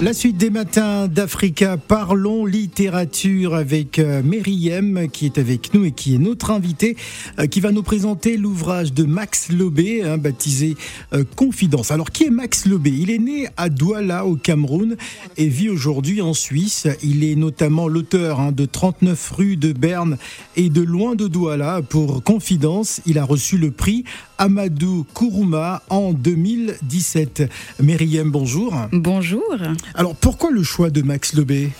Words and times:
La 0.00 0.12
suite 0.12 0.36
des 0.36 0.50
matins 0.50 1.08
d'Africa, 1.08 1.76
parlons 1.76 2.46
littérature 2.46 3.56
avec 3.56 3.98
euh, 3.98 4.22
Meriem 4.22 5.08
qui 5.12 5.26
est 5.26 5.38
avec 5.38 5.74
nous 5.74 5.86
et 5.86 5.90
qui 5.90 6.14
est 6.14 6.18
notre 6.18 6.52
invité, 6.52 6.96
euh, 7.40 7.48
qui 7.48 7.58
va 7.58 7.72
nous 7.72 7.82
présenter 7.82 8.36
l'ouvrage 8.36 8.92
de 8.92 9.02
Max 9.02 9.50
Lobé, 9.50 10.04
hein, 10.04 10.16
baptisé 10.16 10.76
euh, 11.14 11.24
Confidence. 11.34 11.90
Alors 11.90 12.12
qui 12.12 12.22
est 12.24 12.30
Max 12.30 12.64
Lobé? 12.64 12.90
Il 12.90 13.10
est 13.10 13.18
né 13.18 13.48
à 13.56 13.68
Douala 13.68 14.24
au 14.24 14.36
Cameroun 14.36 14.96
et 15.36 15.48
vit 15.48 15.68
aujourd'hui 15.68 16.22
en 16.22 16.32
Suisse. 16.32 16.86
Il 17.02 17.24
est 17.24 17.34
notamment 17.34 17.88
l'auteur 17.88 18.38
hein, 18.38 18.52
de 18.52 18.66
39 18.66 19.32
rues 19.32 19.56
de 19.56 19.72
Berne 19.72 20.16
et 20.54 20.70
de 20.70 20.80
Loin 20.80 21.16
de 21.16 21.26
Douala 21.26 21.82
pour 21.82 22.22
Confidence. 22.22 23.00
Il 23.04 23.18
a 23.18 23.24
reçu 23.24 23.58
le 23.58 23.72
prix 23.72 24.04
Amadou 24.38 25.04
Kourouma 25.14 25.82
en 25.90 26.12
2017. 26.12 27.50
Meriem, 27.82 28.30
bonjour. 28.30 28.74
Bonjour. 28.92 29.56
Alors 29.94 30.14
pourquoi 30.14 30.50
le 30.50 30.62
choix 30.62 30.90
de 30.90 31.02
Max 31.02 31.34
Lebé 31.34 31.70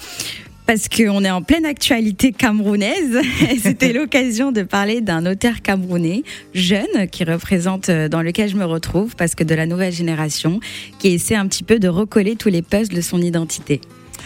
parce 0.66 0.86
qu'on 0.90 1.24
est 1.24 1.30
en 1.30 1.40
pleine 1.40 1.64
actualité 1.64 2.30
camerounaise. 2.30 3.18
C'était 3.62 3.94
l'occasion 3.94 4.52
de 4.52 4.60
parler 4.62 5.00
d'un 5.00 5.24
auteur 5.24 5.62
camerounais 5.62 6.24
jeune 6.52 7.08
qui 7.10 7.24
représente 7.24 7.88
euh, 7.88 8.10
dans 8.10 8.20
lequel 8.20 8.50
je 8.50 8.56
me 8.56 8.66
retrouve 8.66 9.16
parce 9.16 9.34
que 9.34 9.44
de 9.44 9.54
la 9.54 9.64
nouvelle 9.64 9.94
génération 9.94 10.60
qui 10.98 11.08
essaie 11.08 11.36
un 11.36 11.48
petit 11.48 11.64
peu 11.64 11.78
de 11.78 11.88
recoller 11.88 12.36
tous 12.36 12.50
les 12.50 12.60
puzzles 12.60 12.94
de 12.94 13.00
son 13.00 13.22
identité. 13.22 13.80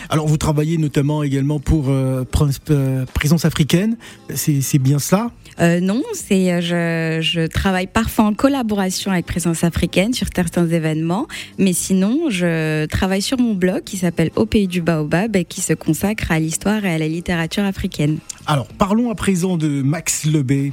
Alors 0.09 0.27
vous 0.27 0.37
travaillez 0.37 0.79
notamment 0.79 1.23
également 1.23 1.59
pour 1.59 1.89
euh, 1.89 2.25
euh, 2.71 3.05
Présence 3.15 3.45
africaine, 3.45 3.97
c'est 4.35 4.79
bien 4.79 4.99
cela? 4.99 5.31
Euh, 5.61 5.81
non, 5.81 6.03
c'est 6.15 6.63
je, 6.63 7.19
je, 7.21 7.47
travaille 7.47 7.87
parfois 7.87 8.25
en 8.25 8.35
collaboration 8.35 9.11
avec 9.11 9.27
Présence 9.27 9.65
africaine 9.65 10.15
sur 10.15 10.27
certains 10.35 10.67
événements, 10.67 11.27
mais 11.59 11.73
sinon 11.73 12.31
je 12.31 12.87
travaille 12.87 13.23
sur 13.23 13.39
mon 13.39 13.55
blog 13.55 13.83
qui 13.85 13.99
s'appelle 13.99 14.31
Au 14.37 14.47
pays 14.47 14.67
du 14.67 14.81
baobab 14.81 15.37
et 15.37 15.45
qui 15.45 15.61
se 15.61 15.75
consacre 15.75 16.31
à 16.31 16.39
l'histoire 16.39 16.85
et 16.85 16.95
à 16.95 16.99
la 16.99 17.09
littérature 17.09 17.65
africaine. 17.65 18.19
Alors 18.47 18.67
parlons 18.69 19.11
à 19.11 19.15
présent 19.15 19.57
de 19.57 19.83
Max 19.83 20.25
Lebé. 20.25 20.73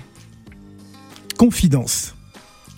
Confidence. 1.38 2.16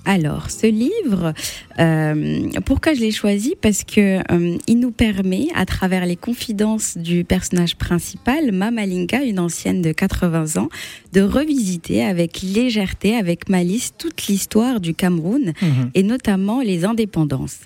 Alors, 0.06 0.50
ce 0.50 0.68
livre, 0.68 1.34
euh, 1.80 2.50
pourquoi 2.66 2.94
je 2.94 3.02
l'ai 3.02 3.12
choisi? 3.12 3.56
Parce 3.62 3.84
que 3.84 4.20
euh, 4.32 4.58
il 4.68 4.80
nous 4.80 4.92
permet, 4.92 5.48
à 5.54 5.66
travers 5.66 6.06
les 6.06 6.16
confidences 6.16 6.98
du 6.98 7.24
personnage 7.24 7.76
principal, 7.76 8.52
Mamalinka, 8.52 9.24
une 9.24 9.40
ancienne 9.40 9.82
de 9.82 9.92
80 9.92 10.60
ans, 10.60 10.70
de 11.14 11.22
revisiter 11.22 12.04
avec 12.04 12.42
légèreté, 12.42 13.16
avec 13.16 13.48
malice, 13.48 13.94
toute 13.98 14.28
l'histoire 14.28 14.80
du 14.80 14.96
Cameroun 14.96 15.54
mhm. 15.62 15.92
et 15.94 16.04
notamment 16.04 16.62
les 16.62 16.84
indépendances. 16.84 17.60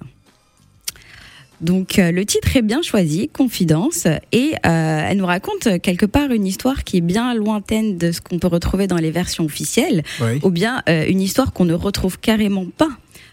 Donc 1.61 1.99
euh, 1.99 2.11
le 2.11 2.25
titre 2.25 2.55
est 2.57 2.61
bien 2.61 2.81
choisi, 2.81 3.29
Confidence, 3.29 4.07
et 4.31 4.53
euh, 4.65 5.07
elle 5.09 5.17
nous 5.17 5.25
raconte 5.25 5.81
quelque 5.81 6.05
part 6.05 6.31
une 6.31 6.45
histoire 6.45 6.83
qui 6.83 6.97
est 6.97 7.01
bien 7.01 7.33
lointaine 7.33 7.97
de 7.97 8.11
ce 8.11 8.21
qu'on 8.21 8.39
peut 8.39 8.47
retrouver 8.47 8.87
dans 8.87 8.97
les 8.97 9.11
versions 9.11 9.45
officielles, 9.45 10.03
ou 10.43 10.49
bien 10.49 10.83
euh, 10.89 11.05
une 11.07 11.21
histoire 11.21 11.53
qu'on 11.53 11.65
ne 11.65 11.73
retrouve 11.73 12.19
carrément 12.19 12.65
pas 12.65 12.89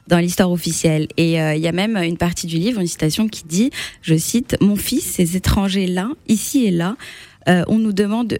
dans 0.09 0.19
l'histoire 0.19 0.51
officielle. 0.51 1.09
Et 1.17 1.35
il 1.35 1.61
y 1.61 1.69
a 1.69 1.73
même 1.73 1.97
une 1.97 2.17
partie 2.17 2.49
du 2.49 2.57
livre, 2.57 2.81
une 2.81 2.89
citation 2.89 3.29
qui 3.29 3.45
dit, 3.45 3.71
je 4.03 4.17
cite, 4.17 4.57
Mon 4.61 4.75
fils, 4.75 5.05
ces 5.05 5.37
étrangers-là, 5.37 6.11
ici 6.29 6.65
et 6.67 6.71
là, 6.71 6.97
on 7.47 7.79
nous 7.79 7.93
demande... 7.93 8.39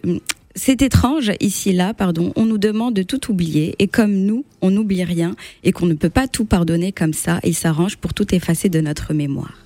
C'est 0.55 0.83
étrange, 0.83 1.31
ici 1.39 1.71
et 1.71 1.73
là, 1.73 1.95
pardon, 1.95 2.31
on 2.35 2.45
nous 2.45 2.59
demande 2.59 2.93
de 2.93 3.01
tout 3.01 3.31
oublier, 3.31 3.75
et 3.79 3.87
comme 3.87 4.13
nous, 4.13 4.45
on 4.61 4.71
n'oublie 4.71 5.03
rien, 5.03 5.35
et 5.63 5.71
qu'on 5.71 5.87
ne 5.87 5.95
peut 5.95 6.11
pas 6.11 6.27
tout 6.27 6.45
pardonner 6.45 6.91
comme 6.91 7.13
ça, 7.13 7.39
il 7.43 7.55
s'arrange 7.55 7.97
pour 7.97 8.13
tout 8.13 8.35
effacer 8.35 8.69
de 8.69 8.81
notre 8.81 9.13
mémoire. 9.13 9.62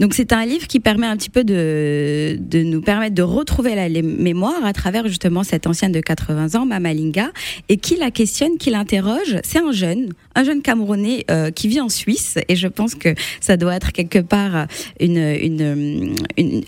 Donc 0.00 0.14
c'est 0.14 0.32
un 0.32 0.44
livre 0.44 0.66
qui 0.66 0.80
permet 0.80 1.06
un 1.06 1.16
petit 1.16 1.30
peu 1.30 1.44
de, 1.44 2.36
nous 2.52 2.80
permettre 2.80 3.14
de 3.14 3.22
retrouver 3.22 3.74
la 3.74 3.88
mémoire 3.88 4.64
à 4.64 4.72
travers 4.72 5.06
justement 5.06 5.44
cette 5.44 5.66
ancienne 5.66 5.92
de 5.92 6.00
80 6.00 6.58
ans, 6.58 6.66
Mamalinga, 6.66 7.30
et 7.68 7.76
qui 7.76 7.96
la 7.96 8.10
questionne, 8.10 8.58
qui 8.58 8.70
l'interroge. 8.70 9.38
C'est 9.44 9.60
un 9.60 9.72
jeune, 9.72 10.12
un 10.34 10.44
jeune 10.44 10.62
Camerounais 10.62 11.24
euh, 11.30 11.50
qui 11.50 11.68
vit 11.68 11.80
en 11.80 11.88
Suisse, 11.88 12.38
et 12.48 12.56
je 12.56 12.68
pense 12.68 12.94
que 12.94 13.14
ça 13.40 13.56
doit 13.56 13.74
être 13.74 13.92
quelque 13.92 14.18
part 14.18 14.66
une, 15.00 15.18
une, 15.18 16.14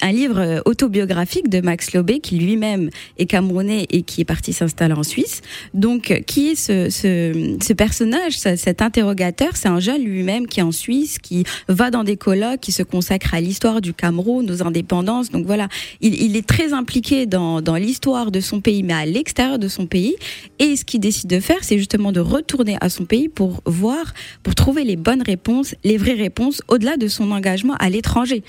un 0.01 0.13
livre 0.13 0.63
autobiographique 0.65 1.49
de 1.49 1.61
Max 1.61 1.93
Lobé, 1.93 2.21
qui 2.21 2.39
lui-même 2.39 2.91
est 3.19 3.27
Camerounais 3.27 3.87
et 3.91 4.03
qui 4.03 4.21
est 4.21 4.25
parti 4.25 4.53
s'installer 4.53 4.95
en 4.95 5.03
Suisse. 5.03 5.43
Donc 5.75 6.23
qui 6.27 6.49
est 6.49 6.55
ce, 6.55 6.91
ce, 6.91 7.57
ce 7.63 7.73
personnage, 7.73 8.39
cet 8.39 8.83
interrogateur? 8.83 9.57
C'est 9.57 9.69
un 9.69 9.81
jeune 9.81 10.03
lui-même 10.03 10.47
qui 10.47 10.61
est 10.61 10.65
en 10.65 10.73
Suisse, 10.73 11.19
qui 11.19 11.45
va 11.69 11.91
dans 11.91 12.05
des 12.05 12.17
colloques, 12.17 12.61
qui 12.61 12.73
se 12.73 12.83
consacre 12.83 13.35
à 13.35 13.41
l'histoire 13.41 13.81
du 13.81 13.93
Cameroun, 13.93 14.47
nos 14.47 14.63
indépendances. 14.63 15.31
Donc 15.31 15.47
voilà, 15.47 15.69
il, 16.01 16.37
est 16.37 16.47
très 16.47 16.73
impliqué 16.73 17.27
dans, 17.27 17.61
l'histoire 17.77 18.31
de 18.31 18.41
son 18.41 18.61
pays, 18.61 18.83
mais 18.83 18.93
à 18.93 19.07
l'extérieur 19.07 19.59
de 19.59 19.69
son 19.69 19.87
pays. 19.87 20.15
Et 20.59 20.77
ce 20.77 20.85
qu'il 20.85 21.01
décide 21.01 21.29
de 21.31 21.41
faire, 21.41 21.63
c'est 21.63 21.79
justement 21.79 22.13
de 22.13 22.21
retourner 22.21 22.77
à 22.81 22.89
son 22.89 23.05
pays 23.05 23.29
pour 23.29 23.56
voir, 23.65 24.15
pour 24.43 24.55
trouver 24.55 24.85
les 24.85 24.97
bonnes 24.97 25.23
réponses, 25.23 25.75
les 25.85 25.97
vraies 25.97 26.15
réponses, 26.15 26.63
au-delà 26.69 26.97
de 26.97 27.09
son 27.09 27.31
engagement 27.31 27.75
à 27.79 27.89
l'étranger. 27.89 28.43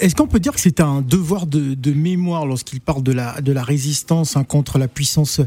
Est-ce 0.00 0.14
qu'on 0.14 0.26
peut 0.26 0.40
dire 0.40 0.52
que 0.52 0.60
c'est 0.60 0.80
un 0.80 1.00
devoir 1.02 1.46
de, 1.46 1.92
mémoire 1.92 2.46
lorsqu'il 2.46 2.80
parle 2.80 3.02
de 3.02 3.12
la, 3.12 3.40
de 3.40 3.52
la 3.52 3.62
résistance 3.62 4.36
hein, 4.36 4.44
contre 4.44 4.78
la 4.78 4.88
puissance 4.88 5.40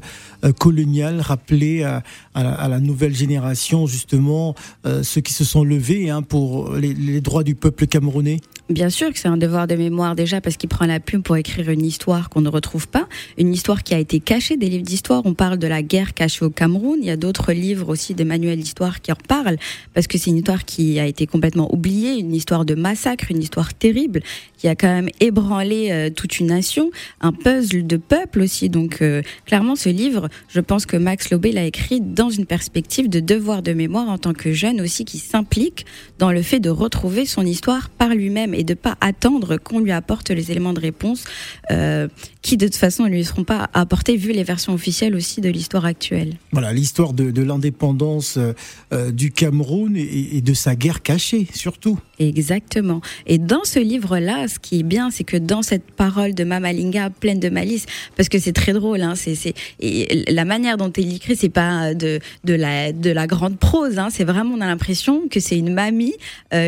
euh, 0.43 0.51
coloniale, 0.51 1.21
rappeler 1.21 1.83
à, 1.83 2.03
la, 2.35 2.79
nouvelle 2.79 3.15
génération 3.15 3.87
justement 3.87 4.55
euh, 4.85 5.03
ceux 5.03 5.21
qui 5.21 5.33
se 5.33 5.43
sont 5.43 5.63
levés 5.63 6.09
hein, 6.09 6.21
pour 6.21 6.73
les 6.73 7.21
droits 7.21 7.43
du 7.43 7.55
peuple 7.55 7.87
camerounais? 7.87 8.39
Bien 8.69 8.89
sûr 8.89 9.11
que 9.11 9.19
c'est 9.19 9.27
un 9.27 9.35
devoir 9.35 9.67
de 9.67 9.75
mémoire 9.75 10.15
déjà 10.15 10.39
parce 10.39 10.55
qu'il 10.55 10.69
prend 10.69 10.85
la 10.85 11.01
plume 11.01 11.21
pour 11.21 11.35
écrire 11.35 11.69
une 11.69 11.85
histoire 11.85 12.29
qu'on 12.29 12.39
ne 12.39 12.47
retrouve 12.47 12.87
pas, 12.87 13.09
une 13.37 13.51
histoire 13.51 13.83
qui 13.83 13.93
a 13.93 13.99
été 13.99 14.21
cachée 14.21 14.55
des 14.55 14.69
livres 14.69 14.85
d'histoire. 14.85 15.21
On 15.25 15.33
parle 15.33 15.57
de 15.57 15.67
la 15.67 15.81
guerre 15.81 16.13
cachée 16.13 16.45
au 16.45 16.49
Cameroun. 16.49 16.97
Il 17.01 17.05
y 17.05 17.11
a 17.11 17.17
d'autres 17.17 17.51
livres 17.51 17.89
aussi, 17.89 18.13
des 18.13 18.23
manuels 18.23 18.59
d'histoire 18.59 19.01
qui 19.01 19.11
en 19.11 19.17
parlent 19.27 19.57
parce 19.93 20.07
que 20.07 20.17
c'est 20.17 20.29
une 20.29 20.37
histoire 20.37 20.63
qui 20.63 20.97
a 20.97 21.05
été 21.05 21.27
complètement 21.27 21.73
oubliée, 21.75 22.17
une 22.17 22.33
histoire 22.33 22.63
de 22.63 22.73
massacre, 22.73 23.25
une 23.31 23.41
histoire 23.41 23.73
terrible 23.73 24.21
qui 24.63 24.69
a 24.69 24.75
quand 24.75 24.87
même 24.87 25.09
ébranlé 25.19 25.89
euh, 25.91 26.09
toute 26.09 26.39
une 26.39 26.47
nation, 26.47 26.89
un 27.19 27.33
puzzle 27.33 27.85
de 27.85 27.97
peuple 27.97 28.39
aussi. 28.39 28.69
Donc 28.69 29.01
euh, 29.01 29.21
clairement, 29.45 29.75
ce 29.75 29.89
livre, 29.89 30.29
je 30.47 30.61
pense 30.61 30.85
que 30.85 30.95
Max 30.95 31.31
Lobé 31.31 31.51
l'a 31.51 31.65
écrit 31.65 31.99
dans 31.99 32.29
une 32.29 32.45
perspective 32.45 33.09
de 33.09 33.19
devoir 33.19 33.61
de 33.61 33.73
mémoire 33.73 34.07
en 34.07 34.17
tant 34.17 34.31
que 34.31 34.53
jeune 34.53 34.79
aussi 34.79 35.03
qui 35.03 35.17
s'implique 35.17 35.85
dans 36.17 36.31
le 36.31 36.41
fait 36.41 36.61
de 36.61 36.69
retrouver 36.69 37.25
son 37.25 37.45
histoire 37.45 37.89
par 37.89 38.15
lui-même 38.15 38.53
et 38.53 38.63
de 38.63 38.73
pas 38.73 38.95
attendre 39.01 39.57
qu'on 39.57 39.81
lui 39.81 39.91
apporte 39.91 40.29
les 40.29 40.49
éléments 40.49 40.71
de 40.71 40.79
réponse 40.79 41.25
euh, 41.71 42.07
qui 42.41 42.55
de 42.55 42.67
toute 42.67 42.77
façon 42.77 43.03
ne 43.03 43.09
lui 43.09 43.25
seront 43.25 43.43
pas 43.43 43.69
apportés 43.73 44.15
vu 44.15 44.31
les 44.31 44.45
versions 44.45 44.73
officielles 44.73 45.13
aussi 45.13 45.41
de 45.41 45.49
l'histoire 45.49 45.83
actuelle. 45.83 46.35
Voilà, 46.53 46.71
l'histoire 46.71 47.11
de, 47.11 47.41
l'indépendance 47.41 48.39
du 49.11 49.31
Cameroun 49.31 49.97
et, 49.97 50.39
de 50.39 50.53
sa 50.53 50.77
guerre 50.77 51.01
cachée 51.01 51.47
surtout. 51.53 51.99
Exactement. 52.19 53.01
Et 53.27 53.39
dans 53.39 53.65
ce 53.65 53.79
livre-là, 53.79 54.47
ce 54.53 54.59
qui 54.59 54.79
est 54.79 54.83
bien, 54.83 55.11
c'est 55.11 55.23
que 55.23 55.37
dans 55.37 55.61
cette 55.61 55.91
parole 55.91 56.33
de 56.33 56.43
Mamalinga 56.43 57.09
pleine 57.09 57.39
de 57.39 57.49
malice, 57.49 57.85
parce 58.15 58.29
que 58.29 58.39
c'est 58.39 58.53
très 58.53 58.73
drôle, 58.73 59.01
hein, 59.01 59.13
c'est, 59.15 59.53
la 59.79 60.45
manière 60.45 60.77
dont 60.77 60.91
elle 60.95 61.13
écrit, 61.13 61.35
c'est 61.35 61.49
pas 61.49 61.93
de, 61.93 62.19
de, 62.43 62.53
la, 62.53 62.91
de 62.91 63.09
la 63.11 63.27
grande 63.27 63.57
prose, 63.57 63.97
hein, 63.97 64.07
c'est 64.11 64.23
vraiment, 64.23 64.55
on 64.55 64.61
a 64.61 64.67
l'impression 64.67 65.27
que 65.29 65.39
c'est 65.39 65.57
une 65.57 65.73
mamie 65.73 66.13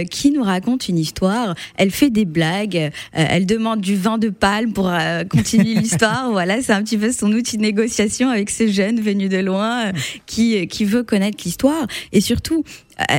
qui 0.10 0.32
nous 0.32 0.44
raconte 0.44 0.90
une 0.90 0.98
histoire 0.98 1.56
elle 1.78 1.92
fait 1.92 2.10
des 2.10 2.26
blagues, 2.26 2.78
euh, 2.78 2.90
elle 3.12 3.46
demande 3.46 3.82
du 3.82 3.96
vin 3.96 4.18
de 4.18 4.30
palme 4.30 4.74
pour 4.74 4.90
euh, 4.90 5.24
continuer 5.24 5.76
l'histoire. 5.76 6.30
voilà, 6.32 6.62
c'est 6.62 6.74
un 6.74 6.84
petit 6.84 6.98
peu 6.98 7.12
son 7.12 7.32
outil 7.32 7.58
de 7.58 7.62
négociation 7.62 8.30
avec 8.30 8.50
ces 8.50 8.70
jeunes 8.70 9.00
venus 9.00 9.30
de 9.30 9.38
loin 9.38 9.88
euh, 9.88 9.92
qui, 10.26 10.68
qui 10.68 10.86
veut 10.86 11.04
connaître 11.04 11.38
l'histoire. 11.44 11.88
Et 12.12 12.22
surtout, 12.22 12.64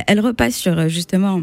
elle 0.07 0.19
repasse 0.19 0.55
sur 0.55 0.89
justement 0.89 1.41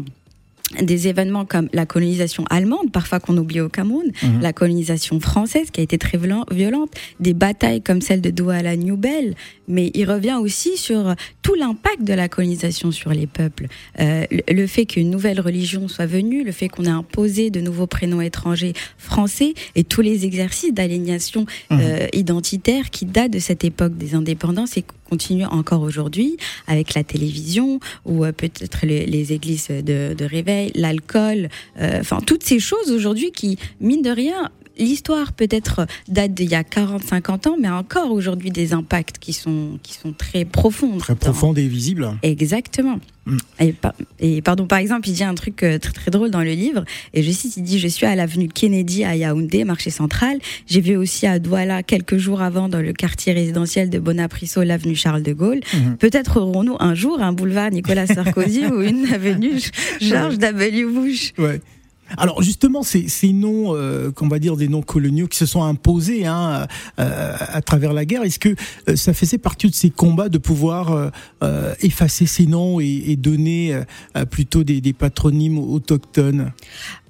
des 0.81 1.07
événements 1.07 1.45
comme 1.45 1.69
la 1.73 1.85
colonisation 1.85 2.45
allemande, 2.49 2.91
parfois 2.91 3.19
qu'on 3.19 3.37
oublie 3.37 3.61
au 3.61 3.69
Cameroun, 3.69 4.11
mhm. 4.21 4.41
la 4.41 4.53
colonisation 4.53 5.19
française 5.19 5.71
qui 5.71 5.79
a 5.79 5.83
été 5.83 5.97
très 5.97 6.19
violente, 6.51 6.91
des 7.19 7.33
batailles 7.33 7.81
comme 7.81 8.01
celle 8.01 8.21
de 8.21 8.29
Douala 8.29 8.75
New 8.75 8.97
Bell, 8.97 9.35
mais 9.67 9.91
il 9.93 10.09
revient 10.09 10.37
aussi 10.39 10.77
sur 10.77 11.15
tout 11.41 11.55
l'impact 11.55 12.03
de 12.03 12.13
la 12.13 12.29
colonisation 12.29 12.91
sur 12.91 13.11
les 13.11 13.27
peuples. 13.27 13.67
Euh, 13.99 14.25
le 14.49 14.67
fait 14.67 14.85
qu'une 14.85 15.09
nouvelle 15.09 15.39
religion 15.39 15.87
soit 15.87 16.05
venue, 16.05 16.43
le 16.43 16.51
fait 16.51 16.69
qu'on 16.69 16.85
ait 16.85 16.89
imposé 16.89 17.49
de 17.49 17.61
nouveaux 17.61 17.87
prénoms 17.87 18.21
étrangers 18.21 18.73
français 18.97 19.53
et 19.75 19.83
tous 19.83 20.01
les 20.01 20.25
exercices 20.25 20.73
d'aliénation 20.73 21.45
mhm. 21.69 21.79
euh, 21.81 22.07
identitaire 22.13 22.89
qui 22.89 23.05
datent 23.05 23.31
de 23.31 23.39
cette 23.39 23.63
époque 23.63 23.97
des 23.97 24.15
indépendances 24.15 24.77
et 24.77 24.83
continuent 25.09 25.47
encore 25.47 25.81
aujourd'hui 25.81 26.37
avec 26.67 26.93
la 26.93 27.03
télévision 27.03 27.79
ou 28.05 28.25
euh, 28.25 28.31
peut-être 28.31 28.85
les, 28.85 29.33
églises 29.33 29.67
de, 29.69 30.13
de 30.13 30.25
réveil 30.25 30.71
l'alcool, 30.75 31.49
euh, 31.79 31.99
enfin 32.01 32.19
toutes 32.25 32.43
ces 32.43 32.59
choses 32.59 32.91
aujourd'hui 32.91 33.31
qui, 33.31 33.57
mine 33.79 34.01
de 34.01 34.09
rien, 34.09 34.51
l'histoire 34.77 35.33
peut-être 35.33 35.85
date 36.07 36.33
d'il 36.33 36.49
y 36.49 36.55
a 36.55 36.63
40, 36.63 37.03
50 37.03 37.47
ans, 37.47 37.55
mais 37.59 37.69
encore 37.69 38.11
aujourd'hui 38.11 38.51
des 38.51 38.73
impacts 38.73 39.17
qui 39.19 39.33
sont, 39.33 39.79
qui 39.83 39.93
sont 39.93 40.13
très 40.13 40.45
profonds. 40.45 40.97
Très 40.97 41.15
profonds 41.15 41.53
et 41.53 41.67
visibles. 41.67 42.11
Exactement. 42.23 42.99
Mm. 43.25 43.37
Et, 43.59 43.75
et, 44.19 44.41
pardon, 44.41 44.67
par 44.67 44.79
exemple, 44.79 45.09
il 45.09 45.13
dit 45.13 45.23
un 45.23 45.35
truc 45.35 45.63
euh, 45.63 45.79
très, 45.79 45.91
très 45.91 46.11
drôle 46.11 46.29
dans 46.29 46.43
le 46.43 46.51
livre, 46.51 46.85
et 47.13 47.23
je 47.23 47.31
cite, 47.31 47.57
il 47.57 47.63
dit, 47.63 47.79
je 47.79 47.87
suis 47.87 48.05
à 48.05 48.15
l'avenue 48.15 48.47
Kennedy 48.47 49.03
à 49.03 49.15
Yaoundé, 49.15 49.63
marché 49.63 49.89
central. 49.89 50.39
J'ai 50.67 50.81
vu 50.81 50.95
aussi 50.95 51.25
à 51.27 51.39
Douala, 51.39 51.83
quelques 51.83 52.17
jours 52.17 52.41
avant, 52.41 52.69
dans 52.69 52.81
le 52.81 52.93
quartier 52.93 53.33
résidentiel 53.33 53.89
de 53.89 53.99
Bonaprisso, 53.99 54.63
l'avenue 54.63 54.95
Charles 54.95 55.23
de 55.23 55.33
Gaulle. 55.33 55.59
Mm-hmm. 55.59 55.95
Peut-être 55.97 56.39
aurons-nous 56.39 56.77
un 56.79 56.95
jour 56.95 57.21
un 57.21 57.33
boulevard 57.33 57.71
Nicolas 57.71 58.07
Sarkozy 58.07 58.65
ou 58.71 58.81
une 58.81 59.05
avenue 59.07 59.59
George 60.01 60.37
W. 60.37 60.85
Bush. 60.85 61.33
Ouais. 61.37 61.61
Alors 62.17 62.41
justement, 62.41 62.83
ces, 62.83 63.07
ces 63.07 63.33
noms, 63.33 63.75
euh, 63.75 64.11
qu'on 64.11 64.27
va 64.27 64.39
dire 64.39 64.55
des 64.55 64.67
noms 64.67 64.81
coloniaux 64.81 65.27
qui 65.27 65.37
se 65.37 65.45
sont 65.45 65.63
imposés 65.63 66.25
hein, 66.25 66.67
euh, 66.99 67.35
à 67.39 67.61
travers 67.61 67.93
la 67.93 68.05
guerre, 68.05 68.23
est-ce 68.23 68.39
que 68.39 68.55
euh, 68.89 68.95
ça 68.95 69.13
faisait 69.13 69.37
partie 69.37 69.69
de 69.69 69.73
ces 69.73 69.89
combats 69.89 70.29
de 70.29 70.37
pouvoir 70.37 71.11
effacer 71.81 72.25
ces 72.25 72.45
noms 72.45 72.79
et, 72.79 73.15
donner 73.15 73.79
plutôt 74.29 74.63
des, 74.63 74.81
des, 74.81 74.93
patronymes 74.93 75.57
autochtones? 75.57 76.51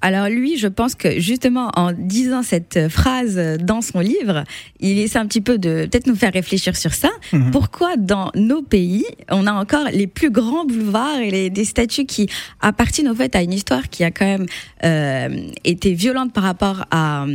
Alors 0.02 0.28
lui, 0.28 0.56
je 0.56 0.68
pense 0.68 0.94
que 0.94 1.20
justement 1.20 1.70
en 1.74 1.92
disant 1.92 2.42
cette 2.42 2.88
phrase 2.88 3.36
dans 3.60 3.80
son 3.80 4.00
livre, 4.00 4.44
il 4.78 4.98
essaie 4.98 5.18
un 5.18 5.26
petit 5.26 5.40
peu 5.40 5.58
de 5.58 5.88
peut-être 5.90 6.06
nous 6.06 6.14
faire 6.14 6.32
réfléchir 6.32 6.76
sur 6.76 6.94
ça. 6.94 7.10
Mhm. 7.32 7.50
Pourquoi 7.50 7.96
dans 7.96 8.30
nos 8.34 8.62
pays, 8.62 9.04
on 9.30 9.46
a 9.46 9.52
encore 9.52 9.86
les 9.92 10.06
plus 10.06 10.30
grands 10.30 10.64
boulevards 10.64 11.20
et 11.20 11.30
les, 11.30 11.50
des 11.50 11.64
statues 11.64 12.04
qui 12.06 12.28
appartiennent 12.60 13.08
au 13.08 13.14
fait 13.14 13.34
à 13.34 13.42
une 13.42 13.52
histoire 13.52 13.88
qui 13.88 14.04
a 14.04 14.10
quand 14.10 14.26
même 14.26 14.46
euh, 14.84 14.85
était 15.64 15.92
violente 15.92 16.32
par 16.32 16.44
rapport 16.44 16.84
à, 16.90 17.26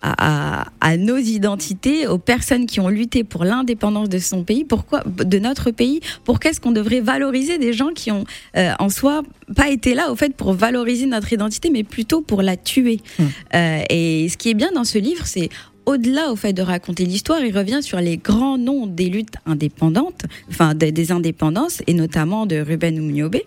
à, 0.00 0.96
nos 0.96 1.16
identités, 1.16 2.06
aux 2.06 2.18
personnes 2.18 2.66
qui 2.66 2.80
ont 2.80 2.88
lutté 2.88 3.24
pour 3.24 3.44
l'indépendance 3.44 4.08
de 4.08 4.18
son 4.18 4.44
pays, 4.44 4.64
pourquoi, 4.64 5.02
de 5.04 5.38
notre 5.38 5.70
pays, 5.70 6.00
pourquoi 6.24 6.50
est-ce 6.50 6.60
qu'on 6.60 6.72
devrait 6.72 7.00
valoriser 7.00 7.58
des 7.58 7.72
gens 7.72 7.90
qui 7.94 8.10
ont 8.10 8.24
euh, 8.56 8.72
en 8.78 8.88
soi 8.88 9.22
pas 9.56 9.68
été 9.68 9.94
là 9.94 10.10
au 10.10 10.16
fait 10.16 10.34
pour 10.34 10.52
valoriser 10.52 11.06
notre 11.06 11.32
identité, 11.32 11.70
mais 11.70 11.82
plutôt 11.82 12.20
pour 12.20 12.42
la 12.42 12.56
tuer. 12.56 13.00
Mmh. 13.18 13.24
Euh, 13.54 13.82
et 13.90 14.28
ce 14.28 14.36
qui 14.36 14.50
est 14.50 14.54
bien 14.54 14.70
dans 14.72 14.84
ce 14.84 14.98
livre, 14.98 15.26
c'est 15.26 15.48
au-delà 15.86 16.30
au 16.30 16.36
fait 16.36 16.52
de 16.52 16.62
raconter 16.62 17.04
l'histoire, 17.04 17.40
il 17.40 17.56
revient 17.56 17.82
sur 17.82 17.98
les 17.98 18.18
grands 18.18 18.58
noms 18.58 18.86
des 18.86 19.08
luttes 19.08 19.36
indépendantes, 19.46 20.26
enfin 20.50 20.74
des, 20.74 20.92
des 20.92 21.12
indépendances, 21.12 21.82
et 21.86 21.94
notamment 21.94 22.46
de 22.46 22.60
Ruben 22.60 22.98
Oumniobé 23.00 23.44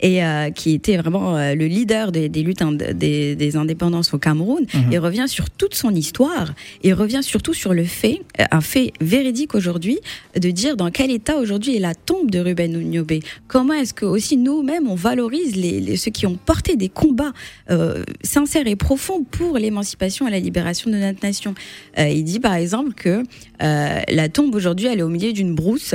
et 0.00 0.24
euh, 0.24 0.50
qui 0.50 0.74
était 0.74 0.96
vraiment 0.96 1.36
euh, 1.36 1.54
le 1.54 1.66
leader 1.66 2.12
des, 2.12 2.28
des 2.28 2.42
luttes 2.42 2.62
des, 2.94 3.34
des, 3.36 3.56
indépendances 3.56 4.14
au 4.14 4.18
Cameroun. 4.18 4.66
Mhm. 4.72 4.92
Il 4.92 4.98
revient 4.98 5.26
sur 5.26 5.50
toute 5.50 5.74
son 5.74 5.94
histoire 5.94 6.54
et 6.82 6.92
revient 6.92 7.22
surtout 7.22 7.54
sur 7.54 7.74
le 7.74 7.84
fait, 7.84 8.20
euh, 8.40 8.44
un 8.50 8.60
fait 8.60 8.92
véridique 9.00 9.54
aujourd'hui, 9.54 9.98
de 10.38 10.50
dire 10.50 10.76
dans 10.76 10.90
quel 10.90 11.10
état 11.10 11.36
aujourd'hui 11.36 11.76
est 11.76 11.80
la 11.80 11.94
tombe 11.94 12.30
de 12.30 12.38
Ruben 12.38 12.76
Ouniobé. 12.76 13.20
Comment 13.48 13.74
est-ce 13.74 13.94
que 13.94 14.04
aussi 14.04 14.36
nous-mêmes 14.36 14.88
on 14.88 14.94
valorise 14.94 15.56
les, 15.56 15.80
les, 15.80 15.96
ceux 15.96 16.10
qui 16.10 16.26
ont 16.26 16.36
porté 16.36 16.76
des 16.76 16.88
combats 16.88 17.32
euh, 17.70 18.04
sincères 18.22 18.66
et 18.66 18.76
profonds 18.76 19.24
pour 19.24 19.58
l'émancipation 19.58 20.28
et 20.28 20.30
la 20.30 20.40
libération 20.40 20.90
de 20.90 20.96
notre 20.96 21.24
nation? 21.24 21.54
Il 21.98 22.24
dit 22.24 22.40
par 22.40 22.54
exemple 22.54 22.92
que 22.92 23.22
la 23.58 24.28
tombe 24.28 24.54
aujourd'hui 24.54 24.86
elle 24.86 25.00
est 25.00 25.02
au 25.02 25.08
milieu 25.08 25.32
d'une 25.32 25.54
brousse 25.54 25.94